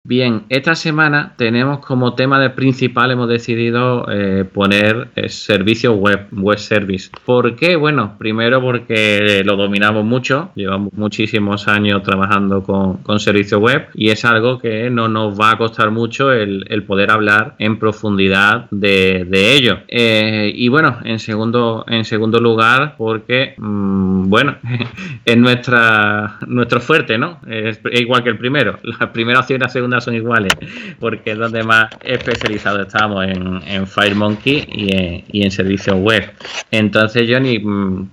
Bien, 0.09 0.44
esta 0.49 0.75
semana 0.75 1.35
tenemos 1.37 1.81
como 1.81 2.14
tema 2.14 2.40
de 2.40 2.49
principal, 2.49 3.11
hemos 3.11 3.29
decidido 3.29 4.07
eh, 4.11 4.47
poner 4.51 5.09
eh, 5.14 5.29
servicio 5.29 5.92
web, 5.92 6.29
web 6.33 6.59
service. 6.59 7.11
¿Por 7.27 7.57
qué? 7.57 7.77
Bueno, 7.77 8.16
primero 8.16 8.62
porque 8.62 9.42
lo 9.44 9.57
dominamos 9.57 10.07
mucho, 10.07 10.51
llevamos 10.55 10.94
muchísimos 10.94 11.68
años 11.68 12.03
trabajando 12.05 12.62
con, 12.62 13.03
con 13.03 13.21
servicio 13.21 13.59
web 13.59 13.88
y 13.92 14.09
es 14.09 14.25
algo 14.25 14.59
que 14.59 14.88
no 14.88 15.09
nos 15.09 15.38
va 15.38 15.51
a 15.51 15.59
costar 15.59 15.90
mucho 15.90 16.33
el, 16.33 16.64
poder 16.87 17.11
hablar 17.11 17.57
en 17.59 17.79
profundidad 17.79 18.66
de, 18.71 19.27
ello. 19.31 19.81
Eh, 19.88 20.51
y 20.55 20.68
bueno, 20.68 21.01
en 21.05 21.18
segundo, 21.18 21.85
en 21.87 22.07
segundo 22.07 22.38
lugar, 22.38 22.94
porque, 22.97 23.53
mm, 23.59 24.31
bueno, 24.31 24.57
es 25.27 25.37
nuestra, 25.37 26.38
nuestro 26.47 26.81
fuerte, 26.81 27.18
¿no? 27.18 27.40
Es, 27.47 27.79
igual 27.92 28.23
que 28.23 28.31
el 28.31 28.38
primero. 28.38 28.79
La 28.99 29.12
primera 29.12 29.40
opción 29.40 29.61
y 29.61 29.64
la 29.64 29.68
segunda 29.68 29.98
son 30.01 30.15
iguales, 30.15 30.53
porque 30.99 31.33
es 31.33 31.39
donde 31.39 31.63
más 31.63 31.91
especializados 32.03 32.87
estamos 32.87 33.25
en, 33.25 33.61
en 33.67 33.87
FireMonkey 33.87 34.67
y 34.71 34.97
en, 34.97 35.25
y 35.31 35.45
en 35.45 35.51
servicios 35.51 35.97
web. 35.99 36.31
Entonces, 36.71 37.29
Johnny, 37.31 37.63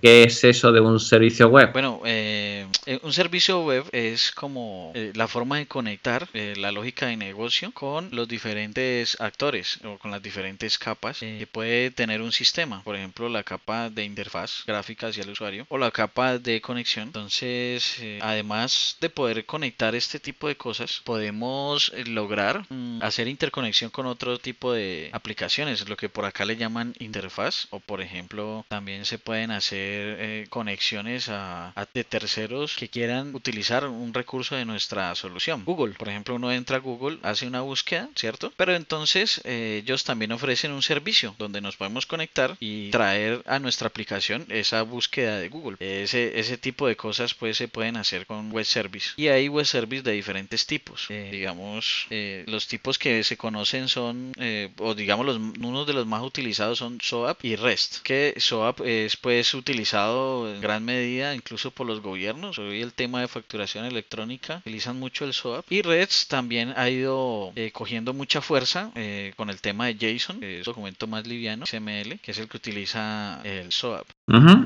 ¿qué 0.01 0.23
es 0.23 0.43
eso 0.43 0.71
de 0.71 0.79
un 0.79 0.99
servicio 0.99 1.49
web? 1.49 1.71
Bueno, 1.73 2.01
eh, 2.05 2.44
Eh, 2.85 2.99
un 3.01 3.13
servicio 3.13 3.61
web 3.61 3.85
es 3.91 4.31
como 4.31 4.91
eh, 4.93 5.11
la 5.15 5.27
forma 5.27 5.57
de 5.57 5.67
conectar 5.67 6.29
eh, 6.33 6.53
la 6.55 6.71
lógica 6.71 7.07
de 7.07 7.17
negocio 7.17 7.71
con 7.71 8.09
los 8.11 8.27
diferentes 8.27 9.19
actores 9.19 9.79
o 9.83 9.97
con 9.97 10.11
las 10.11 10.21
diferentes 10.21 10.77
capas 10.77 11.19
que 11.19 11.47
puede 11.51 11.89
tener 11.89 12.21
un 12.21 12.31
sistema. 12.31 12.83
Por 12.83 12.95
ejemplo, 12.95 13.27
la 13.27 13.43
capa 13.43 13.89
de 13.89 14.03
interfaz 14.03 14.63
gráfica 14.67 15.07
hacia 15.07 15.23
el 15.23 15.31
usuario 15.31 15.65
o 15.69 15.77
la 15.79 15.89
capa 15.89 16.37
de 16.37 16.61
conexión. 16.61 17.07
Entonces, 17.07 17.97
además 18.21 18.97
de 19.01 19.09
poder 19.09 19.45
conectar 19.45 19.95
este 19.95 20.19
tipo 20.19 20.47
de 20.47 20.55
cosas, 20.55 21.01
podemos 21.03 21.91
lograr 22.05 22.65
mm, 22.69 23.01
hacer 23.01 23.27
interconexión 23.27 23.89
con 23.89 24.05
otro 24.05 24.37
tipo 24.37 24.73
de 24.73 25.09
aplicaciones, 25.11 25.87
lo 25.89 25.97
que 25.97 26.09
por 26.09 26.25
acá 26.25 26.45
le 26.45 26.57
llaman 26.57 26.93
interfaz 26.99 27.67
o 27.71 27.79
por 27.79 28.01
ejemplo 28.01 28.65
también 28.69 29.05
se 29.05 29.17
pueden 29.17 29.51
hacer 29.51 30.47
conexiones 30.49 31.29
a, 31.29 31.71
a 31.75 31.87
de 31.93 32.03
terceros 32.03 32.74
que 32.75 32.89
quieran 32.89 33.33
utilizar 33.35 33.87
un 33.87 34.13
recurso 34.13 34.55
de 34.55 34.65
nuestra 34.65 35.13
solución. 35.15 35.63
Google, 35.65 35.93
por 35.93 36.09
ejemplo, 36.09 36.35
uno 36.35 36.51
entra 36.51 36.77
a 36.77 36.79
Google, 36.79 37.19
hace 37.23 37.47
una 37.47 37.61
búsqueda, 37.61 38.09
¿cierto? 38.15 38.51
Pero 38.57 38.75
entonces 38.75 39.41
eh, 39.43 39.81
ellos 39.83 40.03
también 40.03 40.31
ofrecen 40.31 40.71
un 40.71 40.81
servicio 40.81 41.35
donde 41.37 41.61
nos 41.61 41.77
podemos 41.77 42.05
conectar 42.05 42.57
y 42.59 42.89
traer 42.91 43.41
a 43.45 43.59
nuestra 43.59 43.87
aplicación 43.87 44.45
esa 44.49 44.81
búsqueda 44.83 45.37
de 45.39 45.49
Google. 45.49 45.77
Ese, 45.79 46.39
ese 46.39 46.57
tipo 46.57 46.87
de 46.87 46.95
cosas 46.95 47.33
pues 47.33 47.57
se 47.57 47.67
pueden 47.67 47.97
hacer 47.97 48.25
con 48.25 48.51
web 48.51 48.65
service. 48.65 49.11
Y 49.17 49.27
hay 49.27 49.47
web 49.47 49.65
service 49.65 50.03
de 50.03 50.11
diferentes 50.11 50.65
tipos. 50.65 51.07
Eh, 51.09 51.29
digamos, 51.31 52.07
eh, 52.09 52.43
los 52.47 52.67
tipos 52.67 52.97
que 52.97 53.23
se 53.23 53.37
conocen 53.37 53.87
son, 53.87 54.33
o 54.79 54.95
digamos, 54.95 55.25
los, 55.25 55.37
uno 55.37 55.85
de 55.85 55.93
los 55.93 56.05
más 56.05 56.21
utilizados 56.21 56.79
son 56.79 56.99
SOAP 57.01 57.43
y 57.43 57.55
REST. 57.55 58.01
Que 58.03 58.33
SOAP 58.37 58.81
es 58.81 59.17
pues 59.17 59.53
utilizado 59.53 60.53
en 60.53 60.61
gran 60.61 60.83
medida 60.83 61.35
incluso 61.35 61.71
por 61.71 61.87
los 61.87 62.01
gobiernos. 62.01 62.57
Hoy 62.65 62.81
el 62.81 62.93
tema 62.93 63.21
de 63.21 63.27
facturación 63.27 63.85
electrónica 63.85 64.57
utilizan 64.57 64.99
mucho 64.99 65.25
el 65.25 65.33
SOAP. 65.33 65.71
Y 65.71 65.81
REST 65.81 66.29
también 66.29 66.73
ha 66.75 66.89
ido 66.89 67.51
eh, 67.55 67.71
cogiendo 67.71 68.13
mucha 68.13 68.41
fuerza 68.41 68.91
eh, 68.95 69.33
con 69.35 69.49
el 69.49 69.61
tema 69.61 69.87
de 69.87 69.95
JSON, 69.95 70.39
que 70.39 70.61
es 70.61 70.67
un 70.67 70.73
documento 70.73 71.07
más 71.07 71.27
liviano, 71.27 71.65
XML, 71.65 72.19
que 72.19 72.31
es 72.31 72.37
el 72.37 72.47
que 72.47 72.57
utiliza 72.57 73.41
el 73.43 73.71
SOAP. 73.71 74.07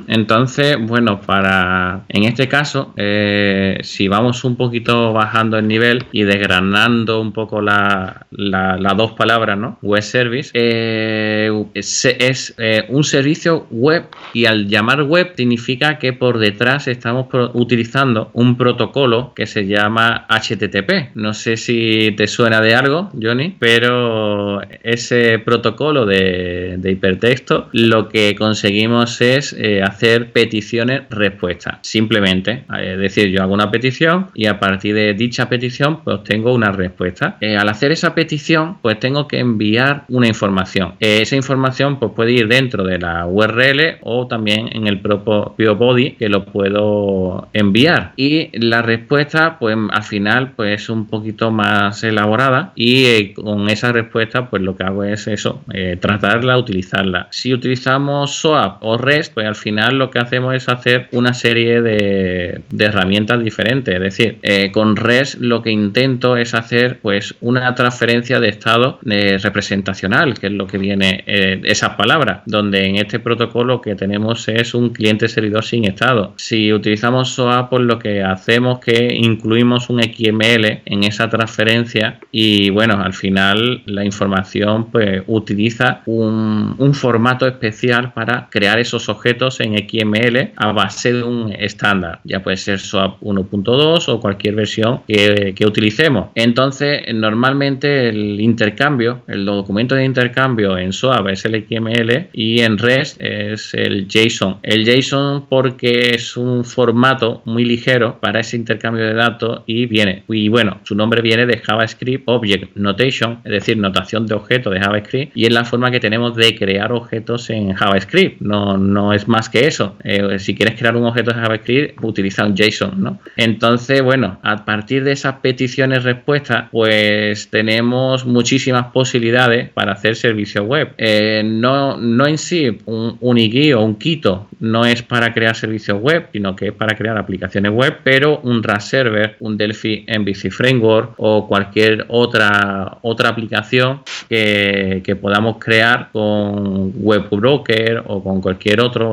Entonces, 0.07 0.77
bueno, 0.79 1.19
para 1.21 2.05
en 2.07 2.23
este 2.23 2.47
caso, 2.47 2.93
eh, 2.95 3.77
si 3.81 4.07
vamos 4.07 4.43
un 4.43 4.55
poquito 4.55 5.11
bajando 5.11 5.57
el 5.57 5.67
nivel 5.67 6.05
y 6.11 6.23
desgranando 6.23 7.19
un 7.19 7.33
poco 7.33 7.61
las 7.61 8.15
la, 8.31 8.93
dos 8.95 9.11
palabras, 9.13 9.57
¿no? 9.57 9.77
Web 9.81 10.01
service 10.01 10.51
es, 10.53 12.05
es 12.05 12.55
un 12.87 13.03
servicio 13.03 13.67
web 13.69 14.05
y 14.33 14.45
al 14.45 14.67
llamar 14.67 15.03
web 15.03 15.33
significa 15.35 15.99
que 15.99 16.13
por 16.13 16.39
detrás 16.39 16.87
estamos 16.87 17.27
utilizando 17.53 18.29
un 18.33 18.57
protocolo 18.57 19.33
que 19.35 19.45
se 19.45 19.67
llama 19.67 20.25
HTTP. 20.29 21.15
No 21.15 21.33
sé 21.33 21.57
si 21.57 22.13
te 22.15 22.27
suena 22.27 22.61
de 22.61 22.75
algo, 22.75 23.11
Johnny, 23.21 23.55
pero 23.59 24.61
ese 24.83 25.39
protocolo 25.39 26.05
de, 26.05 26.79
hipertexto 26.83 27.69
lo 27.71 28.09
que 28.09 28.35
conseguimos 28.35 29.21
es 29.21 29.48
eh, 29.57 29.81
hacer 29.81 30.31
peticiones 30.31 31.03
respuestas. 31.09 31.79
Simplemente, 31.81 32.65
es 32.81 32.97
decir, 32.97 33.29
yo 33.29 33.41
hago 33.41 33.53
una 33.53 33.71
petición 33.71 34.27
y 34.33 34.45
a 34.45 34.59
partir 34.59 34.95
de 34.95 35.13
dicha 35.13 35.49
petición 35.49 36.01
pues 36.03 36.23
tengo 36.23 36.53
una 36.53 36.71
respuesta. 36.71 37.38
Eh, 37.41 37.57
al 37.57 37.69
hacer 37.69 37.91
esa 37.91 38.13
petición 38.13 38.77
pues 38.81 38.99
tengo 38.99 39.27
que 39.27 39.39
enviar 39.39 40.03
una 40.09 40.27
información. 40.27 40.93
Eh, 40.99 41.19
esa 41.21 41.35
información 41.35 41.99
pues 41.99 42.12
puede 42.15 42.33
ir 42.33 42.47
dentro 42.47 42.83
de 42.83 42.99
la 42.99 43.25
URL 43.25 43.99
o 44.01 44.27
también 44.27 44.69
en 44.71 44.88
el 44.88 44.99
propio 44.99 45.75
body 45.75 46.12
que 46.12 46.29
lo 46.29 46.45
puedo 46.45 47.47
enviar 47.53 48.13
y 48.15 48.49
la 48.57 48.81
respuesta 48.81 49.57
pues 49.59 49.77
al 49.91 50.03
final 50.03 50.51
pues 50.55 50.81
es 50.81 50.89
un 50.89 51.07
poquito 51.07 51.51
más 51.51 52.03
elaborada 52.03 52.71
y 52.75 53.05
eh, 53.05 53.33
con 53.33 53.69
esa 53.69 53.91
respuesta 53.91 54.49
pues 54.49 54.62
lo 54.62 54.75
que 54.75 54.83
hago 54.83 55.03
es 55.03 55.27
eso 55.27 55.63
eh, 55.73 55.97
tratarla 55.99 56.57
utilizarla 56.57 57.27
si 57.31 57.53
utilizamos 57.53 58.35
SOAP 58.35 58.83
o 58.83 58.97
REST 58.97 59.33
al 59.45 59.56
final 59.56 59.97
lo 59.97 60.12
que 60.12 60.19
hacemos 60.19 60.56
es 60.56 60.69
hacer 60.69 61.08
una 61.12 61.34
serie 61.34 61.82
de, 61.82 62.62
herramientas 62.78 63.43
diferentes. 63.43 63.93
Es 63.93 64.02
decir 64.02 64.38
eh, 64.41 64.71
con 64.71 64.95
REST 64.95 65.39
lo 65.39 65.62
que 65.62 65.71
intento 65.71 66.38
es 66.38 66.54
hacer 66.54 66.99
pues 67.02 67.36
una 67.41 67.75
transferencia 67.75 68.39
de 68.39 68.49
estado 68.49 68.99
representacional 69.04 70.38
que 70.39 70.47
es 70.47 70.54
lo 70.54 70.67
que 70.67 70.78
viene 70.78 71.23
esas 71.25 71.91
palabras 71.91 72.41
donde 72.45 72.86
en 72.86 72.95
este 72.95 73.19
protocolo 73.19 73.82
que 73.82 73.95
tenemos 73.95 74.47
es 74.47 74.73
un 74.73 74.89
cliente 74.89 75.28
servidor 75.28 75.63
sin 75.63 75.86
estado. 75.86 76.34
Si 76.38 76.71
utilizamos 76.73 77.30
SOAP 77.30 77.69
pues 77.69 77.84
lo 77.84 77.99
que 77.99 78.23
hacemos 78.23 78.80
que 78.80 79.13
incluimos 79.13 79.89
un 79.89 80.02
XML 80.02 80.82
en 80.86 81.04
esa 81.04 81.30
transferencia 81.30 82.19
y 82.32 82.69
bueno, 82.69 83.02
al 83.02 83.13
final 83.13 83.84
la 83.86 84.04
información 84.04 84.91
pues 84.91 85.23
utiliza 85.28 86.02
un, 86.06 86.78
formato 86.93 87.47
especial 87.47 88.13
para 88.13 88.47
crear 88.49 88.80
esos 88.80 89.10
objetos 89.10 89.28
en 89.59 89.77
XML 89.77 90.51
a 90.55 90.71
base 90.71 91.13
de 91.13 91.23
un 91.23 91.51
estándar, 91.51 92.19
ya 92.23 92.41
puede 92.41 92.57
ser 92.57 92.79
SOAP 92.79 93.21
1.2 93.21 94.09
o 94.09 94.19
cualquier 94.19 94.55
versión 94.55 95.01
que, 95.07 95.65
utilicemos. 95.65 96.29
Entonces, 96.35 97.01
normalmente 97.13 98.09
el 98.09 98.39
intercambio, 98.39 99.21
el 99.27 99.45
documento 99.45 99.95
de 99.95 100.05
intercambio 100.05 100.77
en 100.77 100.93
SOAP 100.93 101.27
es 101.29 101.45
el 101.45 101.65
XML 101.67 102.29
y 102.33 102.61
en 102.61 102.77
REST 102.77 103.21
es 103.21 103.73
el 103.73 104.07
JSON. 104.07 104.57
El 104.63 104.85
JSON 104.85 105.45
porque 105.47 106.15
es 106.15 106.35
un 106.37 106.65
formato 106.65 107.41
muy 107.45 107.65
ligero 107.65 108.19
para 108.19 108.39
ese 108.39 108.57
intercambio 108.57 109.05
de 109.05 109.13
datos 109.13 109.61
y 109.65 109.85
viene, 109.85 110.23
y 110.27 110.49
bueno, 110.49 110.79
su 110.83 110.95
nombre 110.95 111.21
viene 111.21 111.45
de 111.45 111.57
JavaScript 111.57 112.23
Object 112.25 112.75
Notation, 112.75 113.39
es 113.43 113.51
decir, 113.51 113.77
notación 113.77 114.25
de 114.25 114.35
objetos 114.35 114.73
de 114.73 114.79
JavaScript, 114.79 115.35
y 115.35 115.45
es 115.45 115.53
la 115.53 115.65
forma 115.65 115.91
que 115.91 115.99
tenemos 115.99 116.35
de 116.35 116.55
crear 116.55 116.91
objetos 116.91 117.49
en 117.49 117.73
JavaScript, 117.73 118.41
no, 118.41 118.77
no 118.77 119.13
es 119.13 119.18
más 119.27 119.49
que 119.49 119.67
eso. 119.67 119.95
Eh, 120.03 120.39
si 120.39 120.55
quieres 120.55 120.77
crear 120.77 120.95
un 120.95 121.05
objeto 121.05 121.32
de 121.32 121.39
JavaScript, 121.39 122.03
utiliza 122.03 122.45
un 122.45 122.55
JSON, 122.55 123.01
¿no? 123.01 123.19
Entonces, 123.38 124.01
bueno, 124.01 124.39
a 124.43 124.65
partir 124.65 125.03
de 125.03 125.12
esas 125.12 125.36
peticiones 125.36 126.03
respuestas, 126.03 126.69
pues 126.71 127.49
tenemos 127.49 128.25
muchísimas 128.25 128.88
posibilidades 128.88 129.69
para 129.69 129.93
hacer 129.93 130.15
servicios 130.15 130.65
web. 130.65 130.93
Eh, 130.97 131.43
no, 131.45 131.97
no 131.97 132.27
en 132.27 132.38
sí 132.38 132.77
un, 132.86 133.17
un 133.19 133.39
o 133.75 133.84
un 133.84 133.95
Quito 133.95 134.47
no 134.60 134.86
es 134.86 135.01
para 135.01 135.34
crear 135.34 135.55
servicios 135.55 135.99
web, 136.01 136.27
sino 136.32 136.55
que 136.55 136.67
es 136.67 136.73
para 136.73 136.95
crear 136.95 137.17
aplicaciones 137.17 137.71
web, 137.71 137.97
pero 138.03 138.39
un 138.43 138.62
RAS 138.62 138.89
server, 138.89 139.36
un 139.39 139.58
Delphi 139.58 140.05
MVC 140.08 140.51
Framework 140.51 141.13
o 141.17 141.47
cualquier 141.47 142.05
otra, 142.10 142.97
otra 143.01 143.29
aplicación 143.29 144.01
que, 144.27 145.17
podamos 145.19 145.58
crear 145.58 146.10
con 146.12 146.93
WebBroker 146.95 148.03
o 148.08 148.23
con 148.23 148.41
cualquier 148.41 148.79
otro 148.79 149.08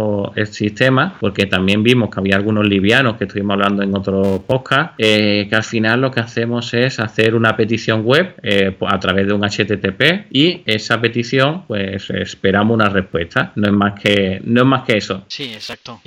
sistema, 0.46 1.16
porque 1.20 1.46
también 1.46 1.82
vimos 1.82 2.11
que 2.11 2.20
había 2.20 2.37
algunos 2.37 2.66
livianos 2.66 3.16
que 3.16 3.24
estuvimos 3.24 3.54
hablando 3.54 3.82
en 3.82 3.96
otro 3.96 4.44
podcast, 4.46 4.94
eh, 4.98 5.46
que 5.48 5.56
al 5.56 5.64
final 5.64 6.00
lo 6.00 6.11
que 6.11 6.20
hacemos 6.20 6.72
es 6.74 6.98
hacer 7.00 7.35
una 7.35 7.56
petición 7.56 8.02
web 8.04 8.35
eh, 8.42 8.76
a 8.87 9.00
través 9.00 9.26
de 9.26 9.32
un 9.32 9.42
HTTP 9.42 10.26
y 10.30 10.62
esa 10.66 11.00
petición 11.00 11.64
pues 11.66 12.11
esperamos 12.11 12.74
una 12.74 12.88
respuesta. 12.88 13.52
No 13.56 13.68
es 13.68 13.72
más 13.72 14.00
que, 14.00 14.40
no 14.44 14.62
es 14.62 14.66
más 14.66 14.85
que 14.85 14.96
eso. 14.96 15.24
Sí, 15.28 15.52
exacto. 15.52 16.00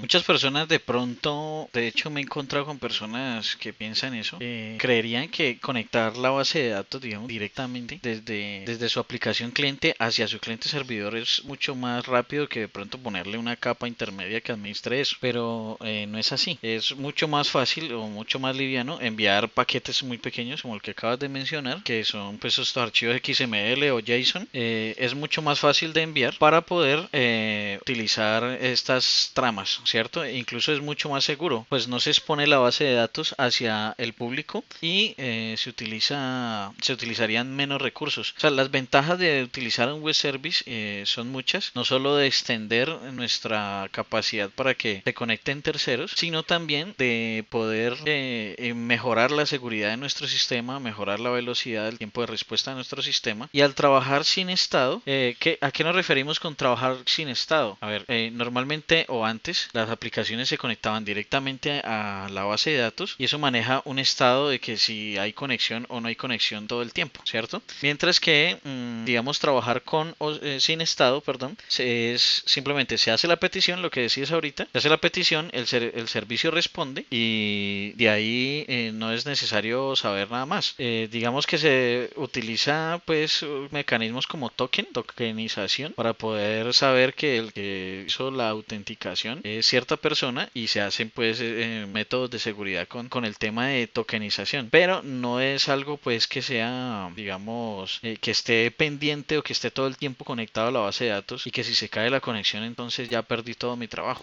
muchas 0.00 0.22
personas 0.22 0.68
de 0.68 0.80
pronto, 0.80 1.68
de 1.72 1.88
hecho 1.88 2.10
me 2.10 2.20
he 2.20 2.22
encontrado 2.24 2.66
con 2.66 2.78
personas 2.78 3.56
que 3.56 3.72
piensan 3.72 4.14
eso, 4.14 4.38
creerían 4.78 5.28
que 5.28 5.58
conectar 5.58 6.16
la 6.16 6.30
base 6.30 6.60
de 6.60 6.68
datos, 6.70 7.00
digamos, 7.00 7.28
directamente 7.28 8.00
desde, 8.02 8.64
desde 8.66 8.88
su 8.88 9.00
aplicación 9.00 9.50
cliente 9.50 9.94
hacia 9.98 10.28
su 10.28 10.38
cliente 10.38 10.68
servidor 10.68 11.16
es 11.16 11.44
mucho 11.44 11.74
más 11.74 12.06
rápido 12.06 12.48
que 12.48 12.60
de 12.60 12.68
pronto 12.68 12.98
ponerle 13.18 13.38
una 13.38 13.56
capa 13.56 13.88
intermedia 13.88 14.40
que 14.40 14.52
administre 14.52 15.00
eso. 15.00 15.16
Pero 15.20 15.76
eh, 15.82 16.06
no 16.08 16.18
es 16.18 16.32
así. 16.32 16.58
Es 16.62 16.96
mucho 16.96 17.26
más 17.26 17.50
fácil 17.50 17.92
o 17.92 18.06
mucho 18.06 18.38
más 18.38 18.54
liviano 18.54 18.98
enviar 19.00 19.48
paquetes 19.48 20.02
muy 20.02 20.18
pequeños 20.18 20.62
como 20.62 20.74
el 20.74 20.82
que 20.82 20.92
acabas 20.92 21.18
de 21.18 21.28
mencionar, 21.28 21.82
que 21.82 22.04
son 22.04 22.38
pues 22.38 22.58
estos 22.58 22.76
archivos 22.82 23.16
XML 23.16 23.90
o 23.90 24.00
JSON. 24.00 24.48
Eh, 24.52 24.94
es 24.98 25.14
mucho 25.14 25.42
más 25.42 25.58
fácil 25.58 25.92
de 25.92 26.02
enviar 26.02 26.36
para 26.38 26.60
poder 26.60 27.08
eh, 27.12 27.78
utilizar 27.80 28.44
estas 28.60 29.32
tramas, 29.34 29.80
¿cierto? 29.84 30.22
E 30.22 30.36
incluso 30.36 30.72
es 30.72 30.80
mucho 30.80 31.08
más 31.08 31.24
seguro, 31.24 31.66
pues 31.68 31.88
no 31.88 31.98
se 31.98 32.10
expone 32.10 32.46
la 32.46 32.58
base 32.58 32.84
de 32.84 32.94
datos 32.94 33.34
hacia 33.38 33.94
el 33.98 34.12
público 34.12 34.64
y 34.80 35.14
se 35.18 35.70
utiliza 35.70 36.72
se 36.80 36.92
utilizarían 36.92 37.54
menos 37.54 37.82
recursos. 37.82 38.34
O 38.36 38.40
sea, 38.40 38.50
las 38.50 38.70
ventajas 38.70 39.18
de 39.18 39.42
utilizar 39.42 39.92
un 39.92 40.02
web 40.02 40.14
service 40.14 41.04
son 41.06 41.30
muchas, 41.30 41.72
no 41.74 41.84
solo 41.84 42.16
de 42.16 42.26
extender 42.26 42.88
nuestra 43.12 43.88
capacidad 43.90 44.50
para 44.50 44.74
que 44.74 45.02
se 45.04 45.14
conecten 45.14 45.62
terceros, 45.62 46.12
sino 46.16 46.42
también 46.42 46.94
de 46.98 47.44
poder 47.48 47.96
eh, 48.04 48.54
eh, 48.58 48.74
mejorar 48.74 49.30
la 49.30 49.46
seguridad 49.46 49.90
de 49.90 49.96
nuestro 49.96 50.26
sistema, 50.26 50.80
mejorar 50.80 51.20
la 51.20 51.30
velocidad 51.30 51.84
del 51.84 51.98
tiempo 51.98 52.20
de 52.20 52.28
respuesta 52.28 52.70
de 52.70 52.76
nuestro 52.76 53.02
sistema 53.02 53.48
y 53.52 53.60
al 53.60 53.74
trabajar 53.74 54.24
sin 54.24 54.50
estado, 54.50 55.02
¿qué, 55.04 55.58
¿a 55.60 55.70
qué 55.70 55.84
nos 55.84 55.94
referimos 55.94 56.40
con 56.40 56.56
trabajar 56.56 56.96
sin 57.06 57.28
estado? 57.28 57.78
A 57.80 57.88
ver, 57.88 58.04
normalmente 58.32 59.04
o 59.08 59.24
antes 59.24 59.68
las 59.72 59.90
aplicaciones 59.90 60.48
se 60.48 60.58
conectaban 60.58 61.04
directamente 61.04 61.80
a 61.84 62.28
la 62.30 62.44
base 62.44 62.70
de 62.70 62.78
datos 62.78 63.14
y 63.18 63.24
eso 63.24 63.38
maneja 63.38 63.82
un 63.84 63.98
estado 63.98 64.48
de 64.48 64.60
que 64.60 64.76
si 64.76 65.18
hay 65.18 65.32
conexión 65.32 65.86
o 65.88 66.00
no 66.00 66.08
hay 66.08 66.16
conexión 66.16 66.66
todo 66.66 66.82
el 66.82 66.92
tiempo, 66.92 67.20
¿cierto? 67.24 67.62
Mientras 67.82 68.20
que, 68.20 68.58
mm, 68.64 69.04
digamos, 69.04 69.38
trabajar 69.38 69.82
con 69.82 70.14
o, 70.18 70.32
eh, 70.32 70.60
sin 70.60 70.80
estado, 70.80 71.20
perdón, 71.20 71.56
es 71.78 72.42
simplemente 72.46 72.87
se 72.96 73.10
hace 73.10 73.28
la 73.28 73.36
petición, 73.36 73.82
lo 73.82 73.90
que 73.90 74.02
decías 74.02 74.30
ahorita, 74.30 74.68
se 74.72 74.78
hace 74.78 74.88
la 74.88 74.96
petición, 74.98 75.50
el, 75.52 75.66
el 75.94 76.08
servicio 76.08 76.50
responde 76.50 77.04
y 77.10 77.92
de 77.96 78.08
ahí 78.08 78.64
eh, 78.68 78.92
no 78.94 79.12
es 79.12 79.26
necesario 79.26 79.96
saber 79.96 80.30
nada 80.30 80.46
más. 80.46 80.74
Eh, 80.78 81.08
digamos 81.10 81.46
que 81.46 81.58
se 81.58 82.10
utiliza 82.16 83.00
pues 83.04 83.44
mecanismos 83.70 84.26
como 84.26 84.50
token, 84.50 84.86
tokenización, 84.92 85.92
para 85.92 86.14
poder 86.14 86.72
saber 86.72 87.14
que 87.14 87.38
el 87.38 87.52
que 87.52 88.04
hizo 88.06 88.30
la 88.30 88.48
autenticación 88.48 89.40
es 89.44 89.66
cierta 89.66 89.96
persona 89.96 90.48
y 90.54 90.68
se 90.68 90.80
hacen 90.80 91.10
pues 91.10 91.40
métodos 91.88 92.30
de 92.30 92.38
seguridad 92.38 92.86
con, 92.88 93.08
con 93.08 93.24
el 93.24 93.36
tema 93.36 93.68
de 93.68 93.86
tokenización. 93.86 94.68
Pero 94.70 95.02
no 95.02 95.40
es 95.40 95.68
algo 95.68 95.96
pues 95.96 96.26
que 96.26 96.42
sea, 96.42 97.10
digamos, 97.16 98.00
que 98.20 98.30
esté 98.30 98.70
pendiente 98.70 99.38
o 99.38 99.42
que 99.42 99.52
esté 99.52 99.70
todo 99.70 99.86
el 99.86 99.96
tiempo 99.96 100.24
conectado 100.24 100.68
a 100.68 100.72
la 100.72 100.80
base 100.80 101.04
de 101.04 101.10
datos 101.10 101.46
y 101.46 101.50
que 101.50 101.64
si 101.64 101.74
se 101.74 101.88
cae 101.88 102.10
la 102.10 102.20
conexión 102.20 102.64
entonces 102.78 103.08
ya 103.08 103.22
perdí 103.22 103.54
todo 103.54 103.76
mi 103.76 103.88
trabajo. 103.88 104.22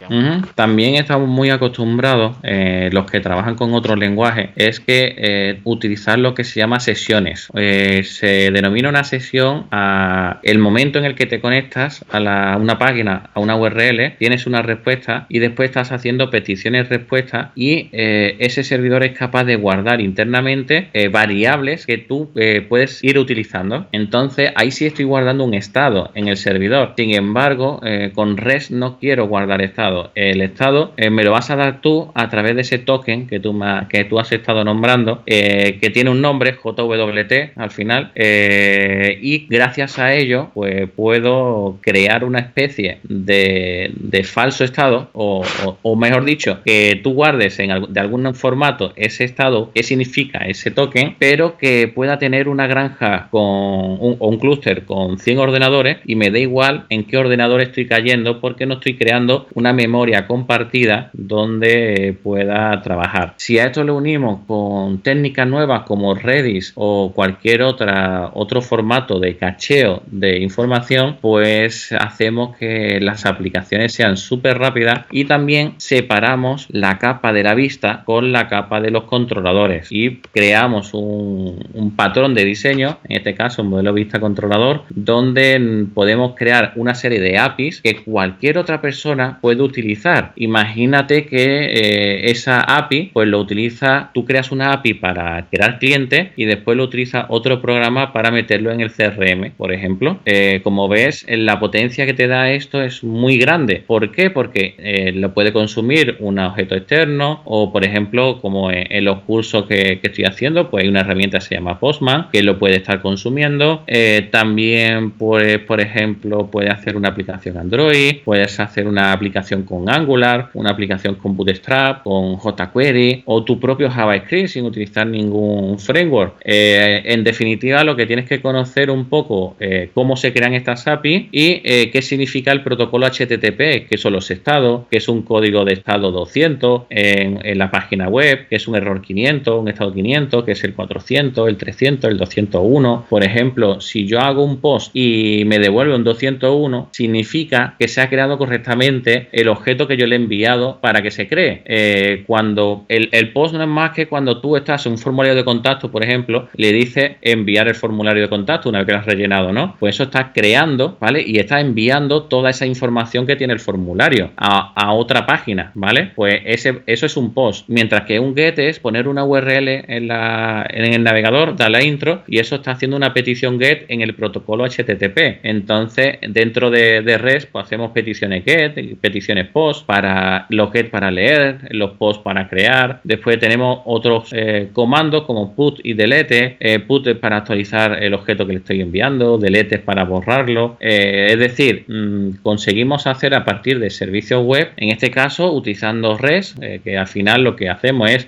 También 0.56 0.96
estamos 0.96 1.28
muy 1.28 1.50
acostumbrados, 1.50 2.38
eh, 2.44 2.90
los 2.94 3.06
que 3.12 3.20
trabajan 3.20 3.56
con 3.56 3.74
otros 3.74 4.00
lenguajes, 4.00 4.52
es 4.56 4.80
que 4.80 5.14
eh, 5.18 5.60
utilizar 5.66 6.18
lo 6.18 6.34
que 6.34 6.46
se 6.46 6.62
llama 6.62 6.80
sesiones. 6.80 7.50
Eh, 7.54 8.04
se 8.06 8.52
denomina 8.52 8.88
una 8.88 9.04
sesión 9.04 9.66
a 9.72 10.40
el 10.44 10.60
momento 10.60 11.00
en 11.00 11.04
el 11.04 11.16
que 11.16 11.26
te 11.26 11.42
conectas 11.42 12.06
a 12.10 12.22
la, 12.22 12.58
una 12.58 12.80
página, 12.80 13.30
a 13.34 13.42
una 13.42 13.58
URL, 13.58 14.16
tienes 14.20 14.48
una 14.48 14.62
respuesta 14.62 15.26
y 15.28 15.40
después 15.40 15.72
estás 15.72 15.92
haciendo 15.92 16.30
peticiones 16.30 16.88
respuestas 16.88 17.50
y 17.56 17.90
ese 17.92 18.64
servidor 18.64 19.04
es 19.04 19.18
capaz 19.18 19.44
de 19.44 19.58
guardar 19.58 20.00
internamente 20.00 20.90
variables 21.12 21.86
que 21.86 21.98
tú 21.98 22.32
puedes 22.70 23.04
ir 23.04 23.20
utilizando. 23.20 23.88
Entonces 23.92 24.52
ahí 24.56 24.72
sí 24.72 24.86
estoy 24.86 25.04
guardando 25.04 25.44
un 25.44 25.54
estado 25.54 26.12
en 26.16 26.30
el 26.30 26.38
servidor. 26.38 26.94
Sin 26.96 27.14
embargo, 27.14 27.82
con 28.14 28.38
REST 28.46 28.72
no 28.72 28.98
quiero 29.00 29.28
guardar 29.28 29.62
estado. 29.62 30.12
El 30.16 30.42
estado 30.42 30.94
eh, 30.98 31.10
me 31.10 31.24
lo 31.24 31.32
vas 31.32 31.50
a 31.50 31.56
dar 31.56 31.82
tú 31.82 32.12
a 32.14 32.30
través 32.30 32.56
de 32.56 32.62
ese 32.62 32.78
token 32.80 33.28
que 33.28 33.40
tú, 33.40 33.60
que 33.90 34.06
tú 34.06 34.20
has 34.20 34.32
estado 34.32 34.64
nombrando, 34.64 35.24
eh, 35.26 35.78
que 35.82 35.90
tiene 35.90 36.10
un 36.10 36.22
nombre, 36.22 36.54
JWT 36.54 37.58
al 37.58 37.72
final, 37.72 38.12
eh, 38.16 39.18
y 39.22 39.48
gracias 39.48 40.00
a 40.00 40.14
ello, 40.14 40.52
pues 40.54 40.90
puedo 40.96 41.80
crear 41.82 42.24
una 42.24 42.40
especie 42.40 43.00
de, 43.04 43.92
falso 44.24 44.64
estado, 44.64 45.10
o, 45.14 45.96
mejor 45.96 46.26
dicho, 46.26 46.62
que 46.64 47.00
tú 47.04 47.14
guardes 47.14 47.60
en, 47.60 47.70
de 47.90 48.00
algún 48.00 48.34
formato 48.34 48.94
ese 48.96 49.24
estado, 49.24 49.72
qué 49.74 49.84
significa 49.84 50.40
ese 50.40 50.72
token, 50.72 51.16
pero 51.20 51.58
que 51.58 51.92
pueda 51.94 52.18
tener 52.18 52.48
una 52.48 52.68
granja 52.68 53.28
con 53.30 53.42
un, 53.42 54.16
o 54.20 54.28
un 54.28 54.40
clúster 54.40 54.86
con 54.86 55.18
100 55.18 55.40
ordenadores 55.40 55.98
y 56.06 56.16
me 56.16 56.32
da 56.32 56.40
igual 56.40 56.86
en 56.90 57.06
qué 57.06 57.18
ordenador 57.18 57.62
estoy 57.62 57.88
cayendo 57.88 58.35
porque 58.42 58.66
no 58.66 58.76
estoy 58.76 58.96
creando 58.96 59.48
una 59.54 59.74
memoria 59.74 60.28
compartida 60.28 61.10
donde 61.14 62.18
pueda 62.24 62.82
trabajar. 62.82 63.34
Si 63.38 63.60
a 63.60 63.66
esto 63.66 63.84
le 63.84 63.92
unimos 63.92 64.42
con 64.48 65.00
técnicas 65.00 65.48
nuevas 65.48 65.84
como 65.84 66.14
Redis 66.14 66.74
o 66.76 67.12
cualquier 67.14 67.64
otra 67.64 68.32
otro 68.34 68.62
formato 68.62 69.20
de 69.20 69.38
cacheo 69.38 70.04
de 70.08 70.40
información, 70.40 71.18
pues 71.22 71.92
hacemos 71.92 72.56
que 72.58 73.00
las 73.02 73.26
aplicaciones 73.26 73.94
sean 73.94 74.18
súper 74.18 74.58
rápidas 74.58 75.06
y 75.12 75.26
también 75.26 75.76
separamos 75.78 76.68
la 76.70 76.98
capa 76.98 77.34
de 77.34 77.44
la 77.44 77.56
vista 77.56 78.04
con 78.06 78.32
la 78.32 78.48
capa 78.48 78.82
de 78.82 78.92
los 78.92 79.04
controladores 79.06 79.92
y 79.92 80.22
creamos 80.32 80.94
un, 80.94 81.94
patrón 81.96 82.34
de 82.34 82.44
diseño, 82.44 82.98
en 83.08 83.18
este 83.18 83.36
caso 83.36 83.64
modelo 83.64 83.94
vista 83.94 84.20
controlador, 84.20 84.84
donde 84.90 85.86
podemos 85.94 86.36
crear 86.36 86.74
una 86.76 86.96
serie 86.96 87.20
de 87.20 87.38
APIs 87.38 87.82
que 87.82 88.04
cualquier 88.04 88.25
otra 88.58 88.82
persona 88.82 89.40
puede 89.42 89.62
utilizar. 89.62 90.32
Imagínate 90.36 91.26
que 91.26 91.66
eh, 91.66 92.32
esa 92.32 92.62
API, 92.62 93.12
pues 93.14 93.28
lo 93.28 93.40
utiliza, 93.40 94.12
tú 94.14 94.26
creas 94.26 94.52
una 94.52 94.72
API 94.72 94.96
para 94.96 95.48
crear 95.52 95.80
clientes 95.80 96.30
y 96.36 96.46
después 96.46 96.78
lo 96.78 96.84
utiliza 96.84 97.26
otro 97.30 97.62
programa 97.62 98.14
para 98.14 98.32
meterlo 98.32 98.72
en 98.72 98.82
el 98.82 98.92
CRM, 98.92 99.52
por 99.58 99.72
ejemplo. 99.72 100.20
Eh, 100.26 100.62
como 100.64 100.88
ves, 100.88 101.26
la 101.30 101.60
potencia 101.60 102.06
que 102.06 102.14
te 102.14 102.28
da 102.28 102.52
esto 102.52 102.82
es 102.82 103.04
muy 103.04 103.38
grande. 103.38 103.84
¿Por 103.86 104.12
qué? 104.12 104.30
Porque 104.30 104.76
eh, 104.78 105.12
lo 105.14 105.34
puede 105.34 105.52
consumir 105.52 106.18
un 106.20 106.40
objeto 106.40 106.76
externo 106.76 107.42
o, 107.46 107.72
por 107.72 107.84
ejemplo, 107.84 108.40
como 108.42 108.72
en, 108.72 109.06
los 109.06 109.20
cursos 109.22 109.66
que, 109.66 110.00
estoy 110.02 110.26
haciendo, 110.26 110.70
pues 110.70 110.84
hay 110.84 110.90
una 110.90 111.02
herramienta 111.02 111.40
que 111.40 111.46
se 111.46 111.56
llama 111.56 111.80
Postman 111.80 112.28
que 112.32 112.44
lo 112.44 112.58
puede 112.60 112.78
estar 112.78 113.02
consumiendo. 113.02 113.84
también, 114.32 115.12
pues, 115.12 115.60
por 115.60 115.82
ejemplo, 115.82 116.50
puede 116.52 116.70
hacer 116.70 116.96
una 116.96 117.10
aplicación 117.10 117.58
Android, 117.58 118.15
puedes 118.24 118.60
hacer 118.60 118.88
una 118.88 119.12
aplicación 119.12 119.64
con 119.64 119.90
Angular, 119.90 120.50
una 120.54 120.72
aplicación 120.72 121.16
con 121.16 121.36
Bootstrap, 121.36 122.04
con 122.04 122.38
jQuery 122.38 123.24
o 123.26 123.44
tu 123.44 123.60
propio 123.60 123.90
JavaScript 123.90 124.50
sin 124.50 124.66
utilizar 124.66 125.08
ningún 125.08 125.80
framework. 125.80 126.36
Eh, 126.44 127.02
en 127.06 127.24
definitiva, 127.24 127.84
lo 127.84 127.96
que 127.96 128.06
tienes 128.06 128.28
que 128.28 128.42
conocer 128.42 128.90
un 128.90 129.06
poco 129.06 129.56
eh, 129.60 129.90
cómo 129.94 130.16
se 130.16 130.34
crean 130.34 130.54
estas 130.54 130.88
APIs 130.88 131.28
y 131.32 131.62
eh, 131.64 131.90
qué 131.92 132.02
significa 132.02 132.52
el 132.52 132.64
protocolo 132.64 133.08
HTTP, 133.08 133.88
que 133.88 133.98
son 133.98 134.14
los 134.14 134.30
estados, 134.32 134.84
que 134.90 134.98
es 134.98 135.08
un 135.08 135.24
código 135.24 135.66
de 135.66 135.74
estado 135.74 136.12
200 136.12 136.84
en, 136.90 137.40
en 137.44 137.58
la 137.58 137.72
página 137.72 138.08
web, 138.08 138.48
que 138.48 138.56
es 138.56 138.68
un 138.68 138.76
error 138.76 139.02
500, 139.02 139.62
un 139.62 139.68
estado 139.68 139.94
500, 139.94 140.44
que 140.44 140.52
es 140.52 140.64
el 140.64 140.74
400, 140.74 141.48
el 141.48 141.58
300, 141.58 142.12
el 142.12 142.18
201. 142.18 143.06
Por 143.10 143.24
ejemplo, 143.24 143.82
si 143.82 144.06
yo 144.06 144.20
hago 144.20 144.44
un 144.44 144.58
post 144.58 144.92
y 144.94 145.44
me 145.46 145.60
devuelve 145.60 145.96
un 145.96 146.04
201, 146.04 146.90
significa 146.92 147.76
que 147.80 147.88
se 147.88 148.02
ha 148.02 148.05
creado 148.10 148.38
correctamente 148.38 149.28
el 149.32 149.48
objeto 149.48 149.88
que 149.88 149.98
yo 149.98 150.08
le 150.08 150.16
he 150.16 150.20
enviado 150.20 150.80
para 150.82 151.02
que 151.02 151.12
se 151.12 151.28
cree. 151.28 151.62
Eh, 151.66 152.24
cuando 152.28 152.86
el, 152.90 153.32
post 153.32 153.54
no 153.56 153.64
es 153.64 153.70
más 153.70 153.92
que 153.92 154.08
cuando 154.08 154.40
tú 154.40 154.56
estás 154.56 154.86
en 154.86 154.94
un 154.94 154.98
formulario 154.98 155.36
de 155.36 155.44
contacto, 155.44 155.92
por 155.92 156.04
ejemplo, 156.04 156.50
le 156.56 156.72
dices 156.72 157.14
enviar 157.22 157.68
el 157.68 157.76
formulario 157.76 158.24
de 158.24 158.30
contacto 158.30 158.70
una 158.70 158.80
vez 158.80 158.88
que 158.88 158.94
lo 158.94 159.00
has 159.00 159.06
rellenado, 159.06 159.52
¿no? 159.52 159.76
Pues 159.80 159.96
eso 159.96 160.04
está 160.04 160.32
creando, 160.34 160.98
¿vale? 161.00 161.24
Y 161.26 161.38
está 161.38 161.60
enviando 161.60 162.24
toda 162.24 162.50
esa 162.50 162.66
información 162.66 163.28
que 163.28 163.36
tiene 163.36 163.54
el 163.54 163.60
formulario 163.60 164.32
a, 164.38 164.94
otra 164.94 165.26
página, 165.26 165.72
¿vale? 165.74 166.12
Pues 166.16 166.42
ese, 166.46 166.82
eso 166.86 167.06
es 167.06 167.18
un 167.18 167.34
post. 167.34 167.66
Mientras 167.68 168.04
que 168.06 168.20
un 168.20 168.36
get 168.36 168.60
es 168.60 168.80
poner 168.80 169.08
una 169.08 169.26
URL 169.26 169.68
en, 169.68 170.08
la, 170.08 170.66
en 170.70 170.94
el 170.94 171.04
navegador, 171.04 171.56
darle 171.56 171.80
a 171.80 171.84
intro 171.84 172.24
y 172.28 172.40
eso 172.40 172.56
está 172.56 172.72
haciendo 172.72 172.96
una 172.96 173.14
petición 173.14 173.60
get 173.60 173.86
en 173.90 174.02
el 174.02 174.14
protocolo 174.16 174.66
HTTP. 174.66 175.40
Entonces, 175.44 176.18
dentro 176.30 176.70
de, 176.70 177.02
de 177.02 177.18
REST, 177.18 177.50
pues 177.52 177.66
hacemos 177.66 177.92
peticiones 177.96 178.44
get, 178.44 178.76
peticiones 179.00 179.48
post, 179.48 179.86
para 179.86 180.46
los 180.50 180.72
get 180.72 180.92
para 180.92 181.10
leer, 181.10 181.60
los 181.72 181.92
post 181.92 182.22
para 182.22 182.48
crear. 182.50 183.00
Después 183.04 183.40
tenemos 183.40 183.80
otros 183.86 184.30
eh, 184.34 184.70
comandos 184.74 185.24
como 185.24 185.56
put 185.56 185.80
y 185.82 185.94
delete. 185.94 186.58
Eh, 186.60 186.80
put 186.80 187.08
es 187.08 187.18
para 187.18 187.38
actualizar 187.38 188.04
el 188.04 188.14
objeto 188.14 188.46
que 188.46 188.54
le 188.54 188.60
estoy 188.60 188.82
enviando, 188.82 189.38
delete 189.38 189.76
es 189.76 189.82
para 189.82 190.04
borrarlo. 190.04 190.76
Eh, 190.82 191.30
es 191.32 191.40
decir, 191.40 191.86
mm, 191.88 192.42
conseguimos 192.44 193.08
hacer 193.08 193.34
a 193.34 193.46
partir 193.46 193.80
de 193.80 193.90
servicios 193.90 194.44
web, 194.44 194.72
en 194.76 194.90
este 194.90 195.10
caso 195.10 195.54
utilizando 195.54 196.18
REST, 196.18 196.60
que 196.84 196.98
al 196.98 197.08
final 197.08 197.44
lo 197.44 197.56
que 197.56 197.70
hacemos 197.70 198.12
es 198.12 198.28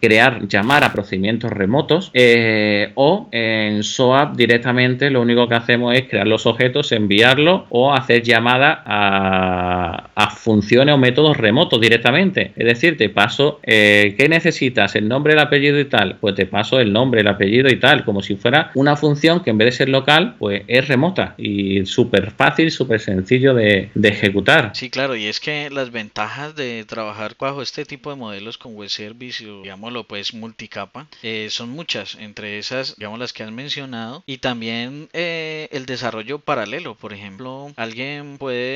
crear, 0.00 0.46
llamar 0.46 0.84
a 0.84 0.92
procedimientos 0.92 1.50
remotos 1.50 2.12
o 2.94 3.28
en 3.32 3.82
SOAP 3.82 4.36
directamente 4.36 5.10
lo 5.10 5.20
único 5.20 5.48
que 5.48 5.56
hacemos 5.56 5.94
es 5.96 6.08
crear 6.08 6.28
los 6.28 6.46
objetos, 6.46 6.92
enviarlo 6.92 7.66
o 7.70 7.92
hacer 7.92 8.22
llamada 8.22 8.81
a, 8.84 10.08
funciones 10.36 10.94
o 10.94 10.98
métodos 10.98 11.36
remotos 11.36 11.80
directamente. 11.80 12.52
Es 12.56 12.66
decir, 12.66 12.96
te 12.96 13.08
paso, 13.08 13.60
eh, 13.62 14.14
¿qué 14.18 14.28
necesitas? 14.28 14.96
El 14.96 15.08
nombre, 15.08 15.34
el 15.34 15.38
apellido 15.38 15.78
y 15.78 15.84
tal. 15.84 16.16
Pues 16.20 16.34
te 16.34 16.46
paso 16.46 16.80
el 16.80 16.92
nombre, 16.92 17.20
el 17.20 17.28
apellido 17.28 17.68
y 17.70 17.78
tal, 17.78 18.04
como 18.04 18.22
si 18.22 18.34
fuera 18.34 18.72
una 18.74 18.96
función 18.96 19.42
que 19.42 19.50
en 19.50 19.58
vez 19.58 19.66
de 19.66 19.72
ser 19.72 19.88
local, 19.88 20.34
pues 20.38 20.62
es 20.66 20.88
remota 20.88 21.34
y 21.38 21.86
súper 21.86 22.32
fácil, 22.32 22.70
súper 22.70 23.00
sencillo 23.00 23.54
de, 23.54 23.90
ejecutar. 24.02 24.72
Sí, 24.74 24.90
claro, 24.90 25.16
y 25.16 25.26
es 25.26 25.38
que 25.40 25.70
las 25.70 25.90
ventajas 25.90 26.56
de 26.56 26.84
trabajar 26.84 27.34
bajo 27.38 27.62
este 27.62 27.84
tipo 27.84 28.10
de 28.10 28.16
modelos 28.16 28.58
con 28.58 28.74
web 28.74 28.88
service 28.88 29.44
digámoslo 29.62 30.04
pues 30.04 30.34
multicapa 30.34 31.06
eh, 31.22 31.48
son 31.50 31.70
muchas, 31.70 32.16
entre 32.16 32.58
esas, 32.58 32.96
digamos 32.96 33.18
las 33.18 33.32
que 33.32 33.42
han 33.42 33.54
mencionado, 33.54 34.22
y 34.26 34.38
también 34.38 35.08
eh, 35.12 35.68
el 35.72 35.86
desarrollo 35.86 36.38
paralelo. 36.38 36.94
Por 36.94 37.12
ejemplo, 37.12 37.72
alguien 37.76 38.38
puede, 38.38 38.71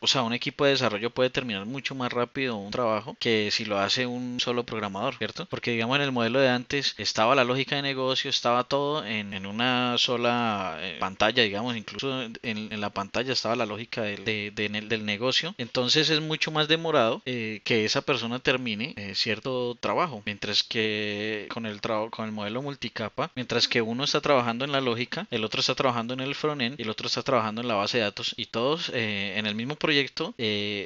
o 0.00 0.06
sea, 0.06 0.22
un 0.22 0.32
equipo 0.32 0.64
de 0.64 0.72
desarrollo 0.72 1.10
puede 1.10 1.30
terminar 1.30 1.66
mucho 1.66 1.94
más 1.94 2.12
rápido 2.12 2.56
un 2.56 2.70
trabajo 2.70 3.16
que 3.18 3.50
si 3.50 3.64
lo 3.64 3.78
hace 3.78 4.06
un 4.06 4.40
solo 4.40 4.64
programador, 4.64 5.16
¿cierto? 5.16 5.46
Porque 5.46 5.72
digamos 5.72 5.96
en 5.96 6.02
el 6.02 6.12
modelo 6.12 6.40
de 6.40 6.48
antes 6.48 6.94
estaba 6.98 7.34
la 7.34 7.44
lógica 7.44 7.76
de 7.76 7.82
negocio, 7.82 8.30
estaba 8.30 8.64
todo 8.64 9.04
en, 9.04 9.34
en 9.34 9.46
una 9.46 9.96
sola 9.98 10.78
eh, 10.80 10.96
pantalla, 11.00 11.42
digamos, 11.42 11.76
incluso 11.76 12.22
en, 12.22 12.38
en, 12.42 12.80
la 12.80 12.90
pantalla 12.90 13.32
estaba 13.32 13.56
la 13.56 13.66
lógica 13.66 14.02
de, 14.02 14.50
de, 14.50 14.68
del 14.68 15.04
negocio, 15.04 15.54
entonces 15.58 16.10
es 16.10 16.20
mucho 16.20 16.50
más 16.50 16.68
demorado 16.68 17.22
eh, 17.26 17.60
que 17.64 17.84
esa 17.84 18.02
persona 18.02 18.38
termine 18.38 18.94
eh, 18.96 19.14
cierto 19.14 19.76
trabajo, 19.76 20.22
mientras 20.26 20.62
que 20.62 21.46
con 21.50 21.66
el 21.66 21.80
con 22.10 22.24
el 22.24 22.32
modelo 22.32 22.62
multicapa, 22.62 23.30
mientras 23.34 23.68
que 23.68 23.82
uno 23.82 24.04
está 24.04 24.20
trabajando 24.20 24.64
en 24.64 24.72
la 24.72 24.80
lógica, 24.80 25.26
el 25.30 25.44
otro 25.44 25.60
está 25.60 25.74
trabajando 25.74 26.14
en 26.14 26.20
el 26.20 26.34
frontend 26.34 26.78
y 26.78 26.82
el 26.82 26.90
otro 26.90 27.06
está 27.06 27.22
trabajando 27.22 27.60
en 27.60 27.68
la 27.68 27.74
base 27.74 27.98
de 27.98 28.04
datos 28.04 28.34
y 28.38 28.46
todos 28.46 28.90
eh, 29.04 29.38
en 29.38 29.46
el 29.46 29.54
mismo 29.54 29.76
proyecto 29.76 30.34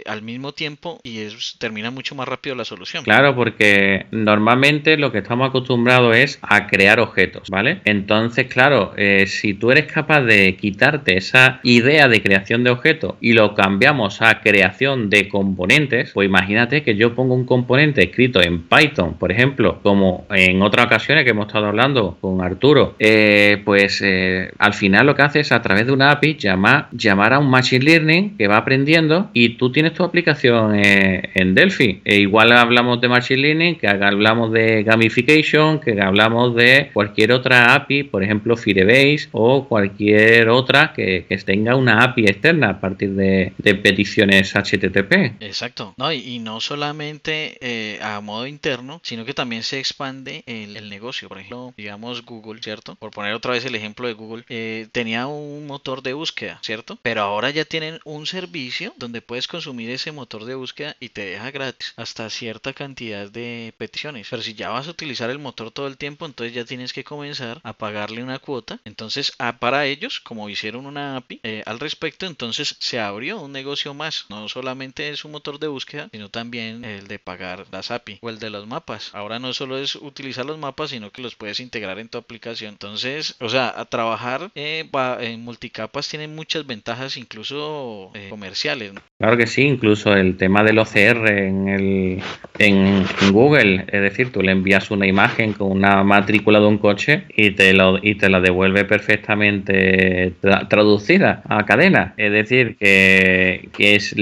al 0.06 0.22
mismo 0.22 0.52
tiempo 0.52 1.00
y 1.02 1.20
es, 1.20 1.56
termina 1.58 1.90
mucho 1.90 2.14
más 2.14 2.28
rápido 2.28 2.54
la 2.54 2.64
solución. 2.64 3.04
Claro, 3.04 3.34
porque 3.34 4.06
normalmente 4.10 4.96
lo 4.96 5.12
que 5.12 5.18
estamos 5.18 5.48
acostumbrados 5.48 6.16
es 6.16 6.38
a 6.42 6.66
crear 6.66 7.00
objetos, 7.00 7.48
¿vale? 7.50 7.80
Entonces, 7.84 8.46
claro, 8.46 8.92
si 9.26 9.54
tú 9.54 9.70
eres 9.70 9.90
capaz 9.92 10.22
de 10.22 10.56
quitarte 10.56 11.16
esa 11.16 11.60
idea 11.62 12.08
de 12.08 12.22
creación 12.22 12.64
de 12.64 12.70
objetos 12.70 13.14
y 13.20 13.32
lo 13.32 13.54
cambiamos 13.54 14.22
a 14.22 14.40
creación 14.40 15.10
de 15.10 15.28
componentes, 15.28 16.12
pues 16.12 16.26
imagínate 16.26 16.82
que 16.82 16.96
yo 16.96 17.14
pongo 17.14 17.34
un 17.34 17.44
componente 17.44 18.02
escrito 18.02 18.40
en 18.42 18.62
Python, 18.62 19.14
por 19.14 19.32
ejemplo, 19.32 19.80
como 19.82 20.26
en 20.30 20.62
otras 20.62 20.86
ocasiones 20.86 21.24
que 21.24 21.30
hemos 21.30 21.46
estado 21.46 21.66
hablando 21.66 22.16
con 22.20 22.40
Arturo, 22.42 22.94
eh, 22.98 23.60
pues 23.64 24.00
eh, 24.04 24.50
al 24.58 24.74
final 24.74 25.06
lo 25.06 25.14
que 25.14 25.22
hace 25.22 25.40
es 25.40 25.52
a 25.52 25.62
través 25.62 25.86
de 25.86 25.92
una 25.92 26.10
API 26.10 26.36
llamar, 26.36 26.88
llamar 26.92 27.34
a 27.34 27.38
un 27.38 27.50
Machine 27.50 27.84
Learning 27.84 28.07
que 28.08 28.48
va 28.48 28.56
aprendiendo 28.58 29.30
y 29.32 29.50
tú 29.56 29.70
tienes 29.70 29.94
tu 29.94 30.04
aplicación 30.04 30.74
eh, 30.74 31.30
en 31.34 31.54
Delphi. 31.54 32.00
E 32.04 32.16
igual 32.16 32.52
hablamos 32.52 33.00
de 33.00 33.08
Machine 33.08 33.42
Learning, 33.42 33.78
que 33.78 33.88
hablamos 33.88 34.52
de 34.52 34.82
gamification, 34.82 35.80
que 35.80 36.00
hablamos 36.00 36.54
de 36.54 36.90
cualquier 36.92 37.32
otra 37.32 37.74
API, 37.74 38.04
por 38.04 38.22
ejemplo 38.22 38.56
Firebase 38.56 39.28
o 39.32 39.66
cualquier 39.68 40.48
otra 40.48 40.92
que, 40.94 41.26
tenga 41.44 41.76
una 41.76 42.02
API 42.02 42.24
externa 42.26 42.70
a 42.70 42.80
partir 42.80 43.10
de, 43.10 43.52
peticiones 43.82 44.54
HTTP. 44.54 45.40
Exacto. 45.40 45.94
No, 45.96 46.12
y, 46.12 46.38
no 46.38 46.60
solamente 46.60 47.58
eh, 47.60 47.98
a 48.02 48.20
modo 48.20 48.46
interno, 48.46 49.00
sino 49.02 49.24
que 49.24 49.34
también 49.34 49.62
se 49.62 49.78
expande 49.78 50.42
el, 50.46 50.88
negocio. 50.88 51.28
Por 51.28 51.38
ejemplo, 51.38 51.74
digamos 51.76 52.24
Google, 52.24 52.62
¿cierto? 52.62 52.94
Por 52.96 53.10
poner 53.10 53.34
otra 53.34 53.52
vez 53.52 53.64
el 53.64 53.74
ejemplo 53.74 54.06
de 54.06 54.14
Google, 54.14 54.44
eh, 54.48 54.88
tenía 54.92 55.26
un 55.26 55.66
motor 55.66 56.02
de 56.02 56.12
búsqueda, 56.12 56.58
¿cierto? 56.62 56.98
Pero 57.02 57.22
ahora 57.22 57.50
ya 57.50 57.64
tienen 57.64 57.97
un 58.04 58.26
servicio 58.26 58.94
donde 58.96 59.22
puedes 59.22 59.48
consumir 59.48 59.90
ese 59.90 60.12
motor 60.12 60.44
de 60.44 60.54
búsqueda 60.54 60.96
y 61.00 61.10
te 61.10 61.22
deja 61.22 61.50
gratis 61.50 61.94
hasta 61.96 62.30
cierta 62.30 62.72
cantidad 62.72 63.30
de 63.30 63.74
peticiones. 63.76 64.26
Pero 64.30 64.42
si 64.42 64.54
ya 64.54 64.70
vas 64.70 64.88
a 64.88 64.90
utilizar 64.90 65.30
el 65.30 65.38
motor 65.38 65.70
todo 65.70 65.86
el 65.86 65.96
tiempo, 65.96 66.26
entonces 66.26 66.54
ya 66.54 66.64
tienes 66.64 66.92
que 66.92 67.04
comenzar 67.04 67.60
a 67.62 67.72
pagarle 67.72 68.22
una 68.22 68.38
cuota. 68.38 68.80
Entonces, 68.84 69.32
ah, 69.38 69.58
para 69.58 69.86
ellos, 69.86 70.20
como 70.20 70.48
hicieron 70.48 70.86
una 70.86 71.16
API 71.16 71.40
eh, 71.42 71.62
al 71.66 71.80
respecto, 71.80 72.26
entonces 72.26 72.76
se 72.78 73.00
abrió 73.00 73.40
un 73.40 73.52
negocio 73.52 73.94
más. 73.94 74.26
No 74.28 74.48
solamente 74.48 75.08
es 75.10 75.24
un 75.24 75.32
motor 75.32 75.58
de 75.58 75.68
búsqueda, 75.68 76.08
sino 76.12 76.28
también 76.28 76.84
el 76.84 77.08
de 77.08 77.18
pagar 77.18 77.66
las 77.70 77.90
API 77.90 78.18
o 78.20 78.30
el 78.30 78.38
de 78.38 78.50
los 78.50 78.66
mapas. 78.66 79.10
Ahora 79.14 79.38
no 79.38 79.52
solo 79.52 79.78
es 79.78 79.94
utilizar 79.96 80.46
los 80.46 80.58
mapas, 80.58 80.90
sino 80.90 81.10
que 81.10 81.22
los 81.22 81.34
puedes 81.34 81.60
integrar 81.60 81.98
en 81.98 82.08
tu 82.08 82.18
aplicación. 82.18 82.70
Entonces, 82.72 83.36
o 83.40 83.48
sea, 83.48 83.72
a 83.76 83.84
trabajar 83.84 84.50
eh, 84.54 84.88
en 85.20 85.42
multicapas 85.42 86.08
tiene 86.08 86.28
muchas 86.28 86.66
ventajas, 86.66 87.16
incluso 87.16 87.87
eh, 88.14 88.28
comerciales. 88.30 88.92
Claro 89.20 89.36
que 89.36 89.48
sí, 89.48 89.62
incluso 89.62 90.14
el 90.14 90.36
tema 90.36 90.62
del 90.62 90.78
OCR 90.78 91.28
en, 91.28 91.68
el, 91.68 92.22
en, 92.60 93.04
Google, 93.32 93.84
es 93.88 94.00
decir, 94.00 94.30
tú 94.30 94.42
le 94.42 94.52
envías 94.52 94.92
una 94.92 95.08
imagen 95.08 95.54
con 95.54 95.72
una 95.72 96.04
matrícula 96.04 96.60
de 96.60 96.66
un 96.66 96.78
coche 96.78 97.24
y 97.36 97.50
te, 97.50 97.72
lo, 97.72 97.98
y 98.00 98.14
te 98.14 98.28
la 98.28 98.38
devuelve 98.38 98.84
perfectamente 98.84 100.34
traducida 100.68 101.42
a 101.48 101.66
cadena. 101.66 102.14
Es 102.16 102.30
decir, 102.30 102.76
que, 102.76 103.68
es 103.76 104.14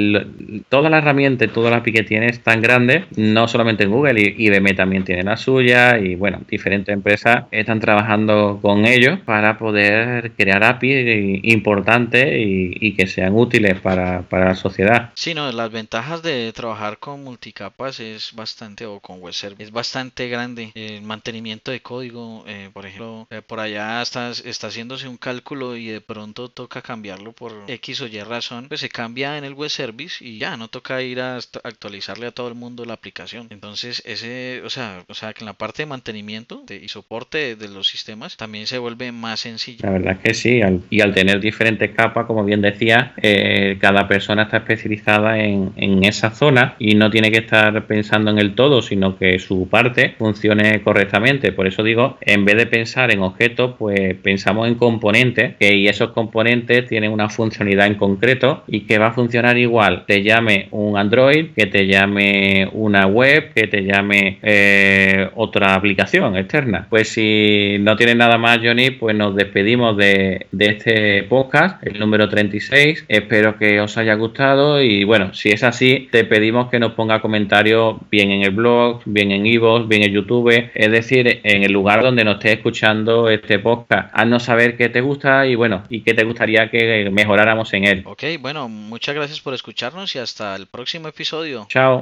toda 0.71 0.89
la 0.89 0.97
herramienta, 0.97 1.47
toda 1.49 1.71
la 1.71 1.83
que 1.83 2.03
tiene 2.03 2.29
es 2.29 2.41
tan 2.41 2.63
grande, 2.63 3.05
no 3.19 3.49
solamente 3.49 3.85
en 3.85 3.91
Google, 3.91 4.19
y 4.19 4.47
IBM 4.47 4.75
también 4.75 5.05
tiene 5.05 5.25
la 5.25 5.37
suya, 5.37 5.99
y 5.99 6.15
bueno, 6.15 6.41
diferentes 6.49 6.91
empresas 6.95 7.45
están 7.51 7.81
trabajando 7.81 8.61
con 8.63 8.87
ellos 8.87 9.19
para 9.27 9.59
poder 9.59 10.33
crear 10.39 10.65
API 10.65 11.41
importantes 11.43 12.33
y, 12.35 12.95
que 12.97 13.07
sean 13.07 13.35
útiles 13.35 13.79
para, 13.81 14.23
para 14.23 14.47
la 14.47 14.55
sociedad 14.55 14.86
Sí, 15.15 15.35
no, 15.35 15.51
las 15.53 15.71
ventajas 15.71 16.23
de 16.23 16.53
trabajar 16.53 16.99
con 16.99 17.25
multicapas 17.25 18.01
es 18.01 18.33
bastante, 18.35 18.87
o 18.87 19.01
con 19.01 19.21
web 19.21 19.35
service, 19.35 19.65
es 19.65 19.73
bastante 19.73 20.29
grande. 20.29 20.73
El 20.75 21.03
mantenimiento 21.03 21.71
de 21.71 21.81
código, 21.81 22.45
eh, 22.47 22.71
por 22.73 22.87
ejemplo, 22.87 23.27
eh, 23.31 23.43
por 23.43 23.61
allá 23.61 24.03
está, 24.03 24.31
está 24.31 24.69
haciéndose 24.69 25.09
un 25.09 25.17
cálculo 25.17 25.77
y 25.77 25.87
de 25.87 26.01
pronto 26.01 26.49
toca 26.49 26.83
cambiarlo 26.83 27.33
por 27.33 27.53
X 27.67 28.01
o 28.03 28.07
Y 28.07 28.21
razón, 28.23 28.69
pues 28.69 28.81
se 28.81 28.89
cambia 28.89 29.39
en 29.39 29.45
el 29.45 29.55
web 29.55 29.71
service 29.71 30.25
y 30.25 30.39
ya, 30.39 30.57
no 30.57 30.69
toca 30.69 31.03
ir 31.03 31.21
a 31.21 31.37
actualizarle 31.37 32.29
a 32.29 32.33
todo 32.33 32.49
el 32.49 32.55
mundo 32.55 32.85
la 32.85 32.95
aplicación. 32.95 33.49
Entonces, 33.51 34.03
ese, 34.07 34.63
o 34.65 34.71
sea, 34.71 35.05
o 35.09 35.15
sea 35.15 35.33
que 35.33 35.41
en 35.41 35.47
la 35.47 35.53
parte 35.55 35.83
de 35.83 35.87
mantenimiento 35.87 36.65
y 36.69 36.89
soporte 36.89 37.57
de 37.57 37.69
los 37.69 37.89
sistemas 37.89 38.37
también 38.37 38.67
se 38.67 38.79
vuelve 38.79 39.13
más 39.13 39.41
sencillo. 39.41 39.81
La 39.83 39.91
verdad 39.91 40.13
es 40.15 40.19
que 40.21 40.35
sí, 40.35 40.61
y 40.91 41.01
al 41.01 41.15
tener 41.15 41.41
diferentes 41.41 41.91
capas, 41.93 42.27
como 42.27 42.45
bien 42.45 42.61
decía, 42.61 43.15
eh, 43.23 43.79
cada 43.81 44.07
persona 44.07 44.45
está 44.45 44.59
especializada 44.59 44.76
especializada 44.77 45.39
en, 45.39 46.05
esa 46.05 46.31
zona 46.31 46.77
y 46.79 46.95
no 46.95 47.11
tiene 47.11 47.31
que 47.31 47.39
estar 47.39 47.87
pensando 47.87 48.31
en 48.31 48.39
el 48.39 48.55
todo, 48.55 48.83
sino 48.83 49.17
que 49.19 49.39
su 49.39 49.69
parte 49.69 50.15
funcione 50.19 50.83
correctamente. 50.83 51.53
Por 51.53 51.67
eso 51.67 51.83
digo, 51.83 52.19
en 52.21 52.45
vez 52.45 52.57
de 52.57 52.67
pensar 52.67 53.11
en 53.11 53.21
objetos, 53.21 53.75
pues 53.79 54.15
pensamos 54.23 54.69
en 54.69 54.77
componentes 54.77 55.57
que, 55.57 55.75
y 55.75 55.89
esos 55.89 56.11
componentes 56.11 56.87
tienen 56.87 57.11
una 57.11 57.29
funcionalidad 57.29 57.87
en 57.87 57.95
concreto 57.95 58.63
y 58.69 58.81
que 58.81 58.99
va 58.99 59.09
a 59.09 59.13
funcionar 59.13 59.57
igual. 59.57 60.05
Te 60.07 60.23
llame 60.23 60.69
un 60.71 60.97
Android, 60.97 61.47
que 61.57 61.67
te 61.67 61.87
llame 61.87 62.69
una 62.73 63.07
web, 63.07 63.53
que 63.55 63.67
te 63.67 63.83
llame 63.83 64.39
eh, 64.43 65.29
otra 65.35 65.75
aplicación 65.75 66.37
externa. 66.37 66.87
Pues 66.89 67.09
si 67.09 67.79
no 67.81 67.97
tienes 67.97 68.17
nada 68.17 68.39
más, 68.39 68.61
Johnny, 68.63 68.91
pues 68.91 69.17
nos 69.17 69.35
despedimos 69.35 69.97
de, 69.97 70.47
de 70.53 70.67
este 70.67 71.23
podcast, 71.25 71.85
el 71.87 71.99
número 71.99 72.29
36. 72.29 73.07
Espero 73.09 73.59
que 73.59 73.81
os 73.81 73.97
haya 73.97 74.15
gustado 74.15 74.66
y 74.81 75.05
bueno, 75.05 75.35
si 75.35 75.51
es 75.51 75.63
así, 75.63 76.09
te 76.11 76.25
pedimos 76.25 76.69
que 76.69 76.79
nos 76.79 76.93
ponga 76.93 77.21
comentarios 77.21 77.97
bien 78.11 78.31
en 78.31 78.43
el 78.43 78.51
blog, 78.51 79.01
bien 79.05 79.33
en 79.33 79.47
Ivo, 79.47 79.85
bien 79.85 80.03
en 80.03 80.13
YouTube, 80.13 80.71
es 80.75 80.91
decir, 80.91 81.41
en 81.43 81.63
el 81.63 81.73
lugar 81.73 82.03
donde 82.03 82.25
nos 82.25 82.37
estés 82.37 82.57
escuchando 82.57 83.29
este 83.31 83.59
podcast. 83.59 84.11
Haznos 84.13 84.43
saber 84.43 84.77
qué 84.77 84.89
te 84.89 85.01
gusta 85.01 85.47
y 85.47 85.55
bueno, 85.55 85.85
y 85.89 86.03
qué 86.03 86.15
te 86.15 86.25
gustaría 86.25 86.71
que 86.71 87.09
mejoráramos 87.11 87.73
en 87.75 87.85
él. 87.85 88.03
Ok, 88.05 88.25
bueno, 88.41 88.69
muchas 88.69 89.15
gracias 89.15 89.41
por 89.41 89.55
escucharnos 89.55 90.15
y 90.15 90.19
hasta 90.19 90.57
el 90.57 90.67
próximo 90.67 91.09
episodio. 91.09 91.67
Chao. 91.69 92.01